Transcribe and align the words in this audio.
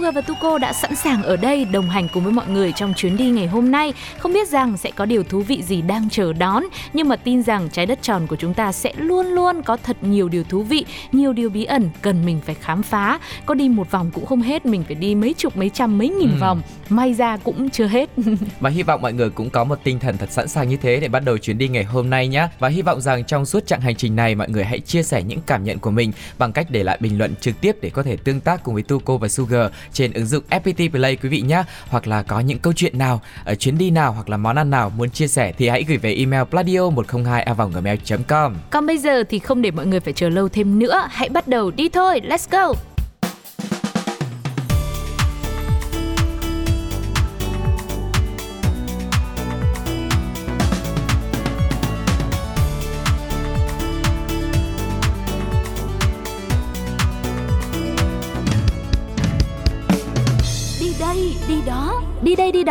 Suga 0.00 0.10
và 0.10 0.20
Tuko 0.20 0.58
đã 0.58 0.72
sẵn 0.72 0.96
sàng 1.04 1.22
ở 1.22 1.36
đây 1.36 1.64
đồng 1.64 1.90
hành 1.90 2.08
cùng 2.12 2.24
với 2.24 2.32
mọi 2.32 2.48
người 2.48 2.72
trong 2.76 2.94
chuyến 2.96 3.16
đi 3.16 3.30
ngày 3.30 3.46
hôm 3.46 3.70
nay. 3.70 3.92
Không 4.18 4.32
biết 4.32 4.48
rằng 4.48 4.76
sẽ 4.76 4.90
có 4.90 5.04
điều 5.06 5.22
thú 5.22 5.40
vị 5.40 5.62
gì 5.62 5.82
đang 5.82 6.10
chờ 6.10 6.32
đón, 6.32 6.64
nhưng 6.92 7.08
mà 7.08 7.16
tin 7.16 7.42
rằng 7.42 7.68
trái 7.72 7.86
đất 7.86 8.02
tròn 8.02 8.26
của 8.26 8.36
chúng 8.36 8.54
ta 8.54 8.72
sẽ 8.72 8.92
luôn 8.96 9.26
luôn 9.26 9.62
có 9.62 9.76
thật 9.76 9.96
nhiều 10.02 10.28
điều 10.28 10.44
thú 10.44 10.62
vị, 10.62 10.84
nhiều 11.12 11.32
điều 11.32 11.50
bí 11.50 11.64
ẩn 11.64 11.90
cần 12.02 12.24
mình 12.26 12.40
phải 12.46 12.54
khám 12.54 12.82
phá. 12.82 13.18
Có 13.46 13.54
đi 13.54 13.68
một 13.68 13.90
vòng 13.90 14.10
cũng 14.14 14.26
không 14.26 14.42
hết, 14.42 14.66
mình 14.66 14.84
phải 14.86 14.94
đi 14.94 15.14
mấy 15.14 15.34
chục, 15.38 15.56
mấy 15.56 15.70
trăm, 15.70 15.98
mấy 15.98 16.08
nghìn 16.08 16.30
Ừ. 16.30 16.36
vòng. 16.40 16.62
May 16.88 17.14
ra 17.14 17.36
cũng 17.36 17.70
chưa 17.70 17.86
hết. 17.86 18.10
Và 18.60 18.70
hy 18.70 18.82
vọng 18.82 19.02
mọi 19.02 19.12
người 19.12 19.30
cũng 19.30 19.50
có 19.50 19.64
một 19.64 19.78
tinh 19.84 19.98
thần 19.98 20.16
thật 20.18 20.32
sẵn 20.32 20.48
sàng 20.48 20.68
như 20.68 20.76
thế 20.76 21.00
để 21.00 21.08
bắt 21.08 21.20
đầu 21.24 21.38
chuyến 21.38 21.58
đi 21.58 21.68
ngày 21.68 21.84
hôm 21.84 22.10
nay 22.10 22.28
nhé. 22.28 22.48
Và 22.58 22.68
hy 22.68 22.82
vọng 22.82 23.00
rằng 23.00 23.24
trong 23.24 23.46
suốt 23.46 23.66
chặng 23.66 23.80
hành 23.80 23.96
trình 23.96 24.16
này 24.16 24.34
mọi 24.34 24.48
người 24.48 24.64
hãy 24.64 24.80
chia 24.80 25.02
sẻ 25.02 25.22
những 25.22 25.40
cảm 25.46 25.64
nhận 25.64 25.78
của 25.78 25.90
mình 25.90 26.12
bằng 26.38 26.52
cách 26.52 26.66
để 26.70 26.82
lại 26.84 26.98
bình 27.00 27.18
luận 27.18 27.34
trực 27.40 27.60
tiếp 27.60 27.76
để 27.80 27.90
có 27.90 28.02
thể 28.02 28.16
tương 28.16 28.40
tác 28.40 28.64
cùng 28.64 28.74
với 28.74 28.82
Tuko 28.82 29.16
và 29.16 29.28
Sugar 29.28 29.70
trên 29.92 30.12
ứng 30.12 30.26
dụng 30.26 30.44
FPT 30.50 30.89
Play 30.90 31.16
quý 31.16 31.28
vị 31.28 31.40
nhé. 31.40 31.62
Hoặc 31.88 32.06
là 32.06 32.22
có 32.22 32.40
những 32.40 32.58
câu 32.58 32.72
chuyện 32.72 32.98
nào, 32.98 33.20
ở 33.44 33.54
chuyến 33.54 33.78
đi 33.78 33.90
nào 33.90 34.12
hoặc 34.12 34.28
là 34.28 34.36
món 34.36 34.56
ăn 34.56 34.70
nào 34.70 34.90
muốn 34.90 35.10
chia 35.10 35.28
sẻ 35.28 35.52
thì 35.58 35.68
hãy 35.68 35.84
gửi 35.88 35.96
về 35.96 36.14
email 36.14 36.42
pladio 36.44 36.90
102 36.90 37.46
gmail 37.74 37.98
com 38.28 38.54
Còn 38.70 38.86
bây 38.86 38.98
giờ 38.98 39.24
thì 39.24 39.38
không 39.38 39.62
để 39.62 39.70
mọi 39.70 39.86
người 39.86 40.00
phải 40.00 40.12
chờ 40.12 40.28
lâu 40.28 40.48
thêm 40.48 40.78
nữa, 40.78 41.08
hãy 41.10 41.28
bắt 41.28 41.48
đầu 41.48 41.70
đi 41.70 41.88
thôi. 41.88 42.20
Let's 42.28 42.46
go. 42.50 42.89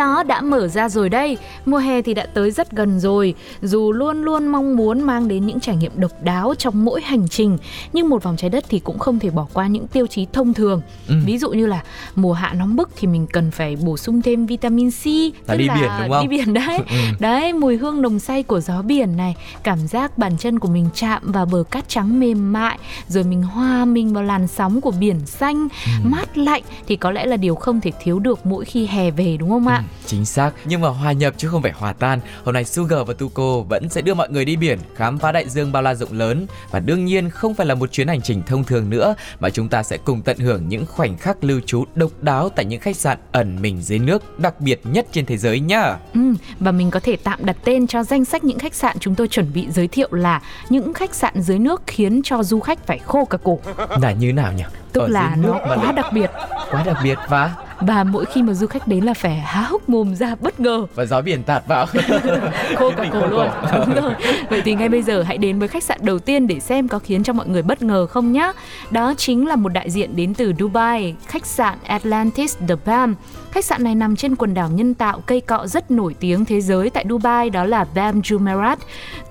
Đó 0.00 0.22
đã 0.22 0.40
mở 0.40 0.68
ra 0.68 0.88
rồi 0.88 1.08
đây 1.08 1.38
Mùa 1.66 1.78
hè 1.78 2.02
thì 2.02 2.14
đã 2.14 2.26
tới 2.34 2.50
rất 2.50 2.70
gần 2.72 3.00
rồi 3.00 3.34
Dù 3.62 3.92
luôn 3.92 4.22
luôn 4.22 4.46
mong 4.46 4.76
muốn 4.76 5.00
mang 5.02 5.28
đến 5.28 5.46
những 5.46 5.60
trải 5.60 5.76
nghiệm 5.76 5.92
độc 5.96 6.10
đáo 6.22 6.54
trong 6.58 6.84
mỗi 6.84 7.00
hành 7.02 7.28
trình 7.28 7.58
Nhưng 7.92 8.08
một 8.08 8.22
vòng 8.22 8.36
trái 8.36 8.50
đất 8.50 8.64
thì 8.68 8.78
cũng 8.78 8.98
không 8.98 9.18
thể 9.18 9.30
bỏ 9.30 9.46
qua 9.52 9.66
những 9.66 9.86
tiêu 9.86 10.06
chí 10.06 10.26
thông 10.32 10.54
thường 10.54 10.82
Ừ. 11.08 11.14
Ví 11.24 11.38
dụ 11.38 11.50
như 11.50 11.66
là 11.66 11.82
mùa 12.14 12.32
hạ 12.32 12.52
nóng 12.58 12.76
bức 12.76 12.90
thì 12.96 13.06
mình 13.08 13.26
cần 13.32 13.50
phải 13.50 13.76
bổ 13.76 13.96
sung 13.96 14.22
thêm 14.22 14.46
vitamin 14.46 14.90
C 14.90 15.06
Là 15.06 15.30
tức 15.46 15.56
đi 15.56 15.68
biển, 15.74 15.90
đúng 16.02 16.10
không? 16.10 16.28
Đi 16.28 16.36
biển 16.36 16.54
đấy 16.54 16.78
Ừ. 16.78 16.96
Đấy, 17.20 17.52
mùi 17.52 17.76
hương 17.76 18.02
nồng 18.02 18.18
say 18.18 18.42
của 18.42 18.60
gió 18.60 18.82
biển 18.82 19.16
này 19.16 19.36
Cảm 19.62 19.78
giác 19.86 20.18
bàn 20.18 20.32
chân 20.38 20.58
của 20.58 20.68
mình 20.68 20.88
chạm 20.94 21.32
vào 21.32 21.46
bờ 21.46 21.64
cát 21.70 21.88
trắng 21.88 22.20
mềm 22.20 22.52
mại 22.52 22.78
Rồi 23.08 23.24
mình 23.24 23.42
hòa 23.42 23.84
mình 23.84 24.12
vào 24.14 24.22
làn 24.22 24.46
sóng 24.46 24.80
của 24.80 24.90
biển 25.00 25.26
xanh 25.26 25.68
Ừ. 25.86 26.08
Mát 26.08 26.38
lạnh 26.38 26.62
thì 26.86 26.96
có 26.96 27.10
lẽ 27.10 27.26
là 27.26 27.36
điều 27.36 27.54
không 27.54 27.80
thể 27.80 27.90
thiếu 28.02 28.18
được 28.18 28.46
mỗi 28.46 28.64
khi 28.64 28.86
hè 28.86 29.10
về 29.10 29.36
đúng 29.36 29.50
không 29.50 29.66
ạ? 29.68 29.82
Ừ, 29.89 29.89
chính 30.06 30.24
xác. 30.24 30.50
Nhưng 30.64 30.80
mà 30.80 30.88
hòa 30.88 31.12
nhập 31.12 31.34
chứ 31.36 31.48
không 31.48 31.62
phải 31.62 31.72
hòa 31.72 31.92
tan. 31.92 32.20
Hôm 32.44 32.54
nay 32.54 32.64
Sugar 32.64 33.00
và 33.06 33.14
Tuko 33.14 33.60
vẫn 33.68 33.88
sẽ 33.88 34.00
đưa 34.02 34.14
mọi 34.14 34.28
người 34.30 34.44
đi 34.44 34.56
biển 34.56 34.78
khám 34.94 35.18
phá 35.18 35.32
đại 35.32 35.48
dương 35.48 35.72
bao 35.72 35.82
la 35.82 35.94
rộng 35.94 36.12
lớn. 36.12 36.46
Và 36.70 36.80
đương 36.80 37.04
nhiên 37.04 37.30
không 37.30 37.54
phải 37.54 37.66
là 37.66 37.74
một 37.74 37.92
chuyến 37.92 38.08
hành 38.08 38.22
trình 38.22 38.42
thông 38.46 38.64
thường 38.64 38.90
nữa 38.90 39.14
mà 39.40 39.50
chúng 39.50 39.68
ta 39.68 39.82
sẽ 39.82 39.96
cùng 40.04 40.22
tận 40.22 40.38
hưởng 40.38 40.68
những 40.68 40.86
khoảnh 40.86 41.16
khắc 41.16 41.44
lưu 41.44 41.60
trú 41.66 41.84
độc 41.94 42.10
đáo 42.20 42.48
tại 42.48 42.64
những 42.64 42.80
khách 42.80 42.96
sạn 42.96 43.18
ẩn 43.32 43.62
mình 43.62 43.82
dưới 43.82 43.98
nước 43.98 44.38
đặc 44.40 44.60
biệt 44.60 44.80
nhất 44.84 45.06
trên 45.12 45.26
thế 45.26 45.36
giới 45.36 45.60
nhá 45.60 45.96
Ừ, 46.14 46.20
và 46.60 46.72
mình 46.72 46.90
có 46.90 47.00
thể 47.00 47.16
tạm 47.16 47.38
đặt 47.42 47.56
tên 47.64 47.86
cho 47.86 48.02
danh 48.02 48.24
sách 48.24 48.44
những 48.44 48.58
khách 48.58 48.74
sạn 48.74 48.98
chúng 48.98 49.14
tôi 49.14 49.28
chuẩn 49.28 49.52
bị 49.52 49.66
giới 49.70 49.88
thiệu 49.88 50.08
là 50.12 50.42
những 50.68 50.94
khách 50.94 51.14
sạn 51.14 51.42
dưới 51.42 51.58
nước 51.58 51.82
khiến 51.86 52.20
cho 52.24 52.42
du 52.42 52.60
khách 52.60 52.86
phải 52.86 52.98
khô 52.98 53.24
cả 53.24 53.38
cổ. 53.44 53.58
là 54.02 54.12
như 54.12 54.32
nào 54.32 54.52
nhỉ? 54.52 54.64
Tức 54.92 55.00
Ở 55.00 55.08
là 55.08 55.36
nó 55.36 55.58
quá 55.64 55.92
đặc 55.92 56.06
biệt. 56.12 56.30
Quá 56.70 56.82
đặc 56.84 56.96
biệt 57.02 57.18
và 57.28 57.54
và 57.80 58.04
mỗi 58.04 58.24
khi 58.24 58.42
mà 58.42 58.54
du 58.54 58.66
khách 58.66 58.88
đến 58.88 59.04
là 59.04 59.14
phải 59.14 59.34
há 59.34 59.62
hốc 59.62 59.88
mồm 59.88 60.14
ra 60.14 60.34
bất 60.40 60.60
ngờ. 60.60 60.86
Và 60.94 61.04
gió 61.04 61.20
biển 61.20 61.42
tạt 61.42 61.62
vào. 61.66 61.86
Khô 62.76 62.92
cả 62.96 63.04
cổ 63.12 63.26
luôn. 63.26 63.48
đúng 63.86 63.94
rồi. 63.94 64.14
Vậy 64.50 64.62
thì 64.64 64.74
ngay 64.74 64.88
bây 64.88 65.02
giờ 65.02 65.22
hãy 65.22 65.38
đến 65.38 65.58
với 65.58 65.68
khách 65.68 65.82
sạn 65.82 65.98
đầu 66.02 66.18
tiên 66.18 66.46
để 66.46 66.60
xem 66.60 66.88
có 66.88 66.98
khiến 66.98 67.22
cho 67.22 67.32
mọi 67.32 67.48
người 67.48 67.62
bất 67.62 67.82
ngờ 67.82 68.06
không 68.06 68.32
nhá. 68.32 68.52
Đó 68.90 69.14
chính 69.16 69.46
là 69.46 69.56
một 69.56 69.68
đại 69.68 69.90
diện 69.90 70.16
đến 70.16 70.34
từ 70.34 70.52
Dubai 70.58 71.14
khách 71.26 71.46
sạn 71.46 71.78
Atlantis 71.86 72.56
The 72.68 72.74
Palm. 72.84 73.14
Khách 73.50 73.64
sạn 73.64 73.84
này 73.84 73.94
nằm 73.94 74.16
trên 74.16 74.36
quần 74.36 74.54
đảo 74.54 74.70
nhân 74.70 74.94
tạo 74.94 75.20
cây 75.26 75.40
cọ 75.40 75.66
rất 75.66 75.90
nổi 75.90 76.14
tiếng 76.20 76.44
thế 76.44 76.60
giới 76.60 76.90
tại 76.90 77.04
Dubai 77.08 77.50
đó 77.50 77.64
là 77.64 77.84
Palm 77.84 78.20
Jumeirah. 78.20 78.76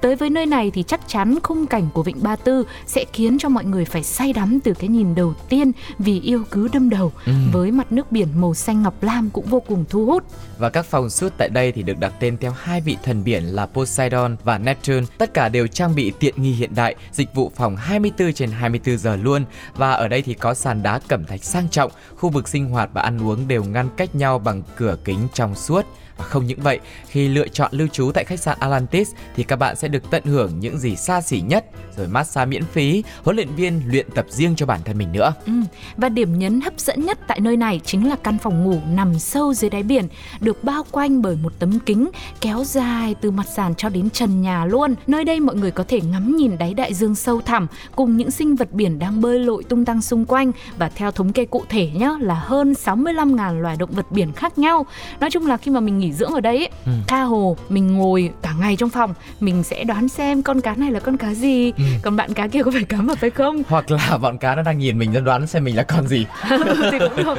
Tới 0.02 0.16
với 0.16 0.30
nơi 0.30 0.46
này 0.46 0.72
thì 0.72 0.84
chắc 0.84 1.08
chắn 1.08 1.38
khung 1.44 1.66
cảnh 1.66 1.88
của 1.94 2.04
vịnh 2.04 2.24
Ba 2.24 2.36
Tư 2.36 2.64
sẽ 2.86 3.06
khiến 3.14 3.38
cho 3.40 3.50
mọi 3.50 3.66
người 3.66 3.86
phải 3.86 4.04
say 4.04 4.34
đắm 4.34 4.60
từ 4.60 4.74
cái 4.74 4.88
nhìn 4.88 5.16
đầu 5.16 5.34
tiên 5.50 5.72
vì 6.00 6.22
yêu 6.22 6.44
cứ 6.52 6.68
đâm 6.74 6.90
đầu 6.90 7.12
với 7.54 7.72
mặt 7.72 7.92
nước 7.92 8.12
biển 8.12 8.28
màu 8.42 8.54
xanh 8.54 8.84
ngọc 8.84 9.04
lam 9.04 9.30
cũng 9.30 9.46
vô 9.46 9.60
cùng 9.60 9.86
thu 9.90 10.06
hút 10.06 10.24
Và 10.58 10.70
các 10.70 10.86
phòng 10.86 11.10
suốt 11.10 11.34
tại 11.38 11.50
đây 11.50 11.72
thì 11.72 11.84
được 11.84 12.00
đặt 12.00 12.14
tên 12.20 12.38
theo 12.38 12.52
hai 12.52 12.82
vị 12.82 12.98
thần 13.04 13.24
biển 13.24 13.44
là 13.44 13.66
Poseidon 13.66 14.36
và 14.44 14.58
Neptune. 14.58 15.06
Tất 15.18 15.34
cả 15.34 15.50
đều 15.50 15.68
trang 15.68 15.96
bị 15.96 16.12
tiện 16.20 16.34
nghi 16.38 16.52
hiện 16.52 16.76
đại, 16.76 16.96
dịch 17.12 17.36
vụ 17.36 17.52
phòng 17.56 17.76
24 17.76 18.34
trên 18.34 18.52
24 18.52 18.98
giờ 18.98 19.16
luôn. 19.16 19.46
Và 19.76 19.92
ở 19.92 20.08
đây 20.08 20.22
thì 20.22 20.34
có 20.34 20.54
sàn 20.54 20.84
đá 20.84 21.00
cẩm 21.08 21.26
thạch 21.26 21.44
sang 21.44 21.70
trọng, 21.70 21.92
khu 22.18 22.30
vực 22.30 22.48
sinh 22.48 22.70
hoạt 22.70 22.90
và 22.94 23.02
ăn 23.02 23.28
uống 23.28 23.48
đều 23.48 23.64
ngăn 23.64 23.90
cách 23.98 24.16
nhau 24.16 24.40
bằng 24.40 24.64
cửa 24.76 24.98
kính 25.06 25.28
trong 25.34 25.56
suốt. 25.56 25.86
Và 26.20 26.26
không 26.26 26.46
những 26.46 26.60
vậy, 26.62 26.80
khi 27.08 27.28
lựa 27.28 27.48
chọn 27.48 27.72
lưu 27.74 27.88
trú 27.88 28.12
tại 28.14 28.24
khách 28.24 28.40
sạn 28.40 28.58
Atlantis 28.60 29.12
thì 29.36 29.44
các 29.44 29.56
bạn 29.56 29.76
sẽ 29.76 29.88
được 29.88 30.12
tận 30.12 30.24
hưởng 30.24 30.60
những 30.60 30.80
gì 30.80 30.96
xa 30.96 31.22
xỉ 31.22 31.42
nhất, 31.42 31.66
rồi 31.98 32.08
massage 32.08 32.46
miễn 32.46 32.64
phí, 32.64 33.04
huấn 33.24 33.36
luyện 33.36 33.56
viên 33.56 33.82
luyện 33.86 34.08
tập 34.16 34.26
riêng 34.30 34.56
cho 34.56 34.66
bản 34.66 34.80
thân 34.86 34.98
mình 34.98 35.12
nữa. 35.12 35.34
Ừ. 35.46 35.54
Và 35.98 36.10
điểm 36.10 36.40
nhấn 36.40 36.62
hấp 36.62 36.80
dẫn 36.80 37.06
nhất 37.06 37.20
tại 37.28 37.40
nơi 37.40 37.58
này 37.58 37.82
chính 37.86 38.10
là 38.10 38.16
căn 38.24 38.38
phòng 38.38 38.64
ngủ 38.64 38.80
nằm 38.92 39.20
sâu 39.20 39.54
dưới 39.54 39.70
đáy 39.70 39.84
biển, 39.84 40.08
được 40.40 40.64
bao 40.64 40.86
quanh 40.92 41.22
bởi 41.22 41.36
một 41.36 41.54
tấm 41.60 41.80
kính 41.80 42.10
kéo 42.42 42.64
dài 42.64 43.16
từ 43.22 43.32
mặt 43.32 43.46
sàn 43.56 43.76
cho 43.76 43.90
đến 43.90 44.10
trần 44.10 44.42
nhà 44.42 44.66
luôn. 44.66 44.96
Nơi 45.08 45.24
đây 45.24 45.40
mọi 45.40 45.56
người 45.56 45.72
có 45.72 45.84
thể 45.88 46.02
ngắm 46.02 46.36
nhìn 46.36 46.58
đáy 46.58 46.74
đại 46.74 46.94
dương 46.94 47.16
sâu 47.16 47.42
thẳm 47.42 47.68
cùng 47.96 48.18
những 48.18 48.32
sinh 48.32 48.56
vật 48.56 48.72
biển 48.72 49.00
đang 49.00 49.22
bơi 49.22 49.40
lội 49.40 49.64
tung 49.64 49.86
tăng 49.86 50.02
xung 50.02 50.26
quanh 50.26 50.52
và 50.78 50.90
theo 50.90 51.12
thống 51.12 51.34
kê 51.34 51.46
cụ 51.46 51.64
thể 51.70 51.92
nhá 51.96 52.10
là 52.20 52.36
hơn 52.36 52.74
65.000 52.86 53.60
loài 53.62 53.76
động 53.80 53.92
vật 53.92 54.12
biển 54.12 54.34
khác 54.34 54.58
nhau. 54.58 54.86
Nói 55.20 55.32
chung 55.32 55.48
là 55.48 55.58
khi 55.58 55.72
mà 55.72 55.80
mình 55.80 56.00
nghỉ 56.00 56.09
dưỡng 56.14 56.32
ở 56.34 56.40
đây 56.42 56.58
ấy, 56.58 56.70
Ừ. 56.86 56.92
tha 57.08 57.22
hồ 57.22 57.58
mình 57.70 57.98
ngồi 57.98 58.32
cả 58.42 58.54
ngày 58.60 58.76
trong 58.76 58.90
phòng 58.90 59.14
mình 59.40 59.64
sẽ 59.64 59.84
đoán 59.84 60.10
xem 60.10 60.44
con 60.44 60.62
cá 60.62 60.76
này 60.76 60.92
là 60.92 61.00
con 61.00 61.18
cá 61.18 61.34
gì, 61.34 61.72
Ừ. 61.78 61.84
còn 62.02 62.16
bạn 62.16 62.34
cá 62.34 62.48
kia 62.48 62.64
có 62.64 62.72
phải 62.72 62.84
cá 62.84 62.98
mập 62.98 63.18
hay 63.22 63.30
không 63.30 63.62
Hoặc 63.68 63.92
là 63.92 64.18
bọn 64.22 64.38
cá 64.38 64.56
nó 64.56 64.62
đang 64.62 64.78
nhìn 64.80 65.00
mình 65.00 65.12
ra 65.14 65.20
đoán 65.20 65.48
xem 65.48 65.64
mình 65.64 65.76
là 65.76 65.84
con 65.84 66.08
gì. 66.08 66.26
thì 66.92 67.00
cũng 67.00 67.24
không 67.26 67.38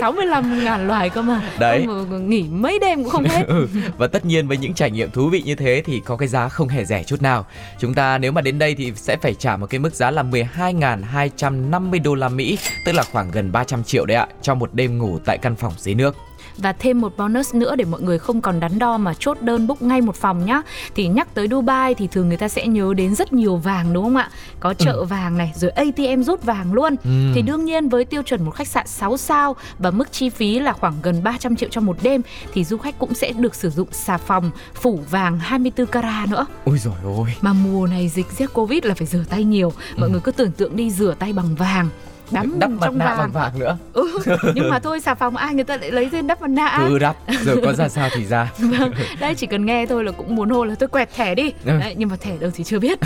65 0.00 0.64
ngàn 0.64 0.86
loài 0.86 1.10
cơ 1.10 1.22
mà 1.22 1.42
Đấy. 1.58 1.84
Không 1.86 2.30
nghỉ 2.30 2.42
mấy 2.50 2.78
đêm 2.78 3.02
cũng 3.02 3.10
không 3.12 3.24
hết 3.24 3.44
ừ. 3.48 3.68
Và 3.98 4.06
tất 4.06 4.24
nhiên 4.24 4.48
với 4.48 4.56
những 4.56 4.74
trải 4.74 4.90
nghiệm 4.90 5.10
thú 5.10 5.28
vị 5.28 5.42
như 5.46 5.54
thế 5.54 5.82
thì 5.86 6.00
có 6.04 6.16
cái 6.16 6.28
giá 6.28 6.48
không 6.48 6.68
hề 6.68 6.84
rẻ 6.84 7.04
chút 7.04 7.22
nào. 7.22 7.46
Chúng 7.78 7.94
ta 7.94 8.18
nếu 8.18 8.32
mà 8.32 8.40
đến 8.40 8.58
đây 8.58 8.74
thì 8.74 8.92
sẽ 8.96 9.16
phải 9.22 9.34
trả 9.34 9.56
một 9.56 9.66
cái 9.70 9.78
mức 9.78 9.94
giá 9.94 10.10
là 10.10 10.22
12.250 10.22 12.02
đô 12.02 12.14
la 12.14 12.28
Mỹ, 12.28 12.58
tức 12.84 12.92
là 12.92 13.02
khoảng 13.12 13.30
gần 13.30 13.52
300 13.52 13.84
triệu 13.84 14.06
đấy 14.06 14.16
ạ, 14.16 14.26
cho 14.42 14.54
một 14.54 14.74
đêm 14.74 14.98
ngủ 14.98 15.18
tại 15.24 15.38
căn 15.38 15.56
phòng 15.56 15.72
dưới 15.78 15.94
nước. 15.94 16.16
Và 16.58 16.72
thêm 16.72 17.00
một 17.00 17.16
bonus 17.16 17.54
nữa 17.54 17.76
để 17.76 17.84
mọi 17.84 18.00
người 18.00 18.18
không 18.18 18.40
còn 18.40 18.60
đắn 18.60 18.78
đo 18.78 18.98
mà 18.98 19.14
chốt 19.18 19.36
đơn 19.40 19.66
book 19.66 19.82
ngay 19.82 20.00
một 20.00 20.16
phòng 20.16 20.44
nhá. 20.46 20.62
Thì 20.94 21.06
nhắc 21.08 21.34
tới 21.34 21.48
Dubai 21.50 21.94
thì 21.94 22.06
thường 22.06 22.28
người 22.28 22.36
ta 22.36 22.48
sẽ 22.48 22.66
nhớ 22.66 22.94
đến 22.96 23.14
rất 23.14 23.32
nhiều 23.32 23.56
vàng 23.56 23.92
đúng 23.92 24.04
không 24.04 24.16
ạ? 24.16 24.30
Có 24.60 24.74
chợ 24.74 25.04
vàng 25.04 25.38
này 25.38 25.52
rồi 25.56 25.70
ATM 25.70 26.22
rút 26.22 26.42
vàng 26.42 26.72
luôn. 26.72 26.94
Ừ. 27.04 27.10
Thì 27.34 27.42
đương 27.42 27.64
nhiên 27.64 27.88
với 27.88 28.04
tiêu 28.04 28.22
chuẩn 28.22 28.44
một 28.44 28.50
khách 28.50 28.68
sạn 28.68 28.86
6 28.86 29.16
sao 29.16 29.56
và 29.78 29.90
mức 29.90 30.12
chi 30.12 30.30
phí 30.30 30.58
là 30.58 30.72
khoảng 30.72 30.94
gần 31.02 31.22
300 31.22 31.56
triệu 31.56 31.68
cho 31.72 31.80
một 31.80 31.96
đêm 32.02 32.22
Thì 32.54 32.64
du 32.64 32.78
khách 32.78 32.98
cũng 32.98 33.14
sẽ 33.14 33.32
được 33.32 33.54
sử 33.54 33.70
dụng 33.70 33.88
xà 33.92 34.16
phòng 34.16 34.50
phủ 34.74 35.00
vàng 35.10 35.38
24 35.38 35.86
carat 35.86 36.28
nữa. 36.28 36.46
Ôi 36.64 36.78
rồi 36.78 36.94
ôi. 37.04 37.34
Mà 37.40 37.52
mùa 37.52 37.86
này 37.86 38.08
dịch 38.08 38.26
giết 38.38 38.54
Covid 38.54 38.84
là 38.84 38.94
phải 38.94 39.06
rửa 39.06 39.24
tay 39.30 39.44
nhiều. 39.44 39.72
Mọi 39.96 40.08
Ừ. 40.08 40.12
người 40.12 40.20
cứ 40.20 40.32
tưởng 40.32 40.52
tượng 40.52 40.76
đi 40.76 40.90
rửa 40.90 41.14
tay 41.18 41.32
bằng 41.32 41.54
vàng 41.54 41.88
đắm 42.30 42.58
đắp 42.58 42.70
mặt 42.70 42.78
trong 42.80 42.98
nạ 42.98 43.06
vàng. 43.06 43.18
bằng 43.18 43.30
vàng 43.32 43.58
nữa 43.58 43.76
Ừ, 43.92 44.18
nhưng 44.54 44.70
mà 44.70 44.78
thôi 44.78 45.00
xà 45.00 45.14
phòng 45.14 45.36
ai 45.36 45.54
người 45.54 45.64
ta 45.64 45.76
lại 45.76 45.90
lấy 45.90 46.08
lên 46.12 46.26
đắp 46.26 46.42
mặt 46.42 46.50
nạ. 46.50 46.84
cứ 46.88 46.98
đắp 46.98 47.16
rồi 47.44 47.60
có 47.64 47.72
ra 47.72 47.88
sao 47.88 48.08
thì 48.14 48.24
ra 48.24 48.52
Vâng, 48.58 48.92
đây 49.20 49.34
chỉ 49.34 49.46
cần 49.46 49.66
nghe 49.66 49.86
thôi 49.86 50.04
là 50.04 50.12
cũng 50.12 50.34
muốn 50.36 50.50
hô 50.50 50.64
là 50.64 50.74
tôi 50.74 50.88
quẹt 50.88 51.14
thẻ 51.14 51.34
đi. 51.34 51.52
Ừ. 51.64 51.78
Đấy, 51.80 51.94
nhưng 51.98 52.08
mà 52.08 52.16
thẻ 52.16 52.36
đâu 52.40 52.50
thì 52.54 52.64
chưa 52.64 52.78
biết. 52.78 52.98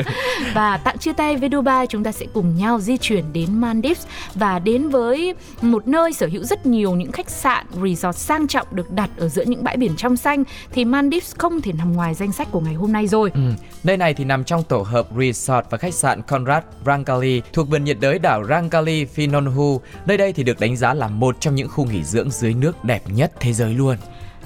và 0.54 0.76
tặng 0.76 0.98
chia 0.98 1.12
tay 1.12 1.36
với 1.36 1.48
Dubai, 1.52 1.86
chúng 1.86 2.04
ta 2.04 2.12
sẽ 2.12 2.26
cùng 2.34 2.56
nhau 2.56 2.80
di 2.80 2.96
chuyển 2.96 3.24
đến 3.32 3.60
Maldives 3.60 4.06
và 4.34 4.58
đến 4.58 4.88
với 4.88 5.34
một 5.62 5.88
nơi 5.88 6.12
sở 6.12 6.26
hữu 6.32 6.44
rất 6.44 6.66
nhiều 6.66 6.94
những 6.94 7.12
khách 7.12 7.30
sạn, 7.30 7.66
resort 7.84 8.16
sang 8.18 8.46
trọng 8.46 8.66
được 8.70 8.90
đặt 8.90 9.10
ở 9.18 9.28
giữa 9.28 9.44
những 9.46 9.64
bãi 9.64 9.76
biển 9.76 9.96
trong 9.96 10.16
xanh 10.16 10.44
thì 10.72 10.84
Maldives 10.84 11.34
không 11.38 11.60
thể 11.60 11.72
nằm 11.72 11.92
ngoài 11.92 12.14
danh 12.14 12.32
sách 12.32 12.48
của 12.50 12.60
ngày 12.60 12.74
hôm 12.74 12.92
nay 12.92 13.06
rồi. 13.06 13.30
Ừ. 13.34 13.40
Nơi 13.84 13.96
này 13.96 14.14
thì 14.14 14.24
nằm 14.24 14.44
trong 14.44 14.62
tổ 14.62 14.78
hợp 14.82 15.06
resort 15.18 15.66
và 15.70 15.78
khách 15.78 15.94
sạn 15.94 16.22
Conrad 16.22 16.62
Rangali 16.86 17.42
thuộc 17.52 17.68
vườn 17.68 17.84
nhiệt 17.84 17.96
đới 18.00 18.18
đảo 18.18 18.42
Rangali 18.70 19.04
Phinonhu, 19.04 19.80
Nơi 20.06 20.16
đây 20.16 20.32
thì 20.32 20.42
được 20.42 20.60
đánh 20.60 20.76
giá 20.76 20.94
là 20.94 21.08
một 21.08 21.36
trong 21.40 21.54
những 21.54 21.68
khu 21.68 21.84
nghỉ 21.84 22.04
dưỡng 22.04 22.30
dưới 22.30 22.54
nước 22.54 22.84
đẹp 22.84 23.02
nhất 23.06 23.32
thế 23.40 23.52
giới 23.52 23.74
luôn. 23.74 23.96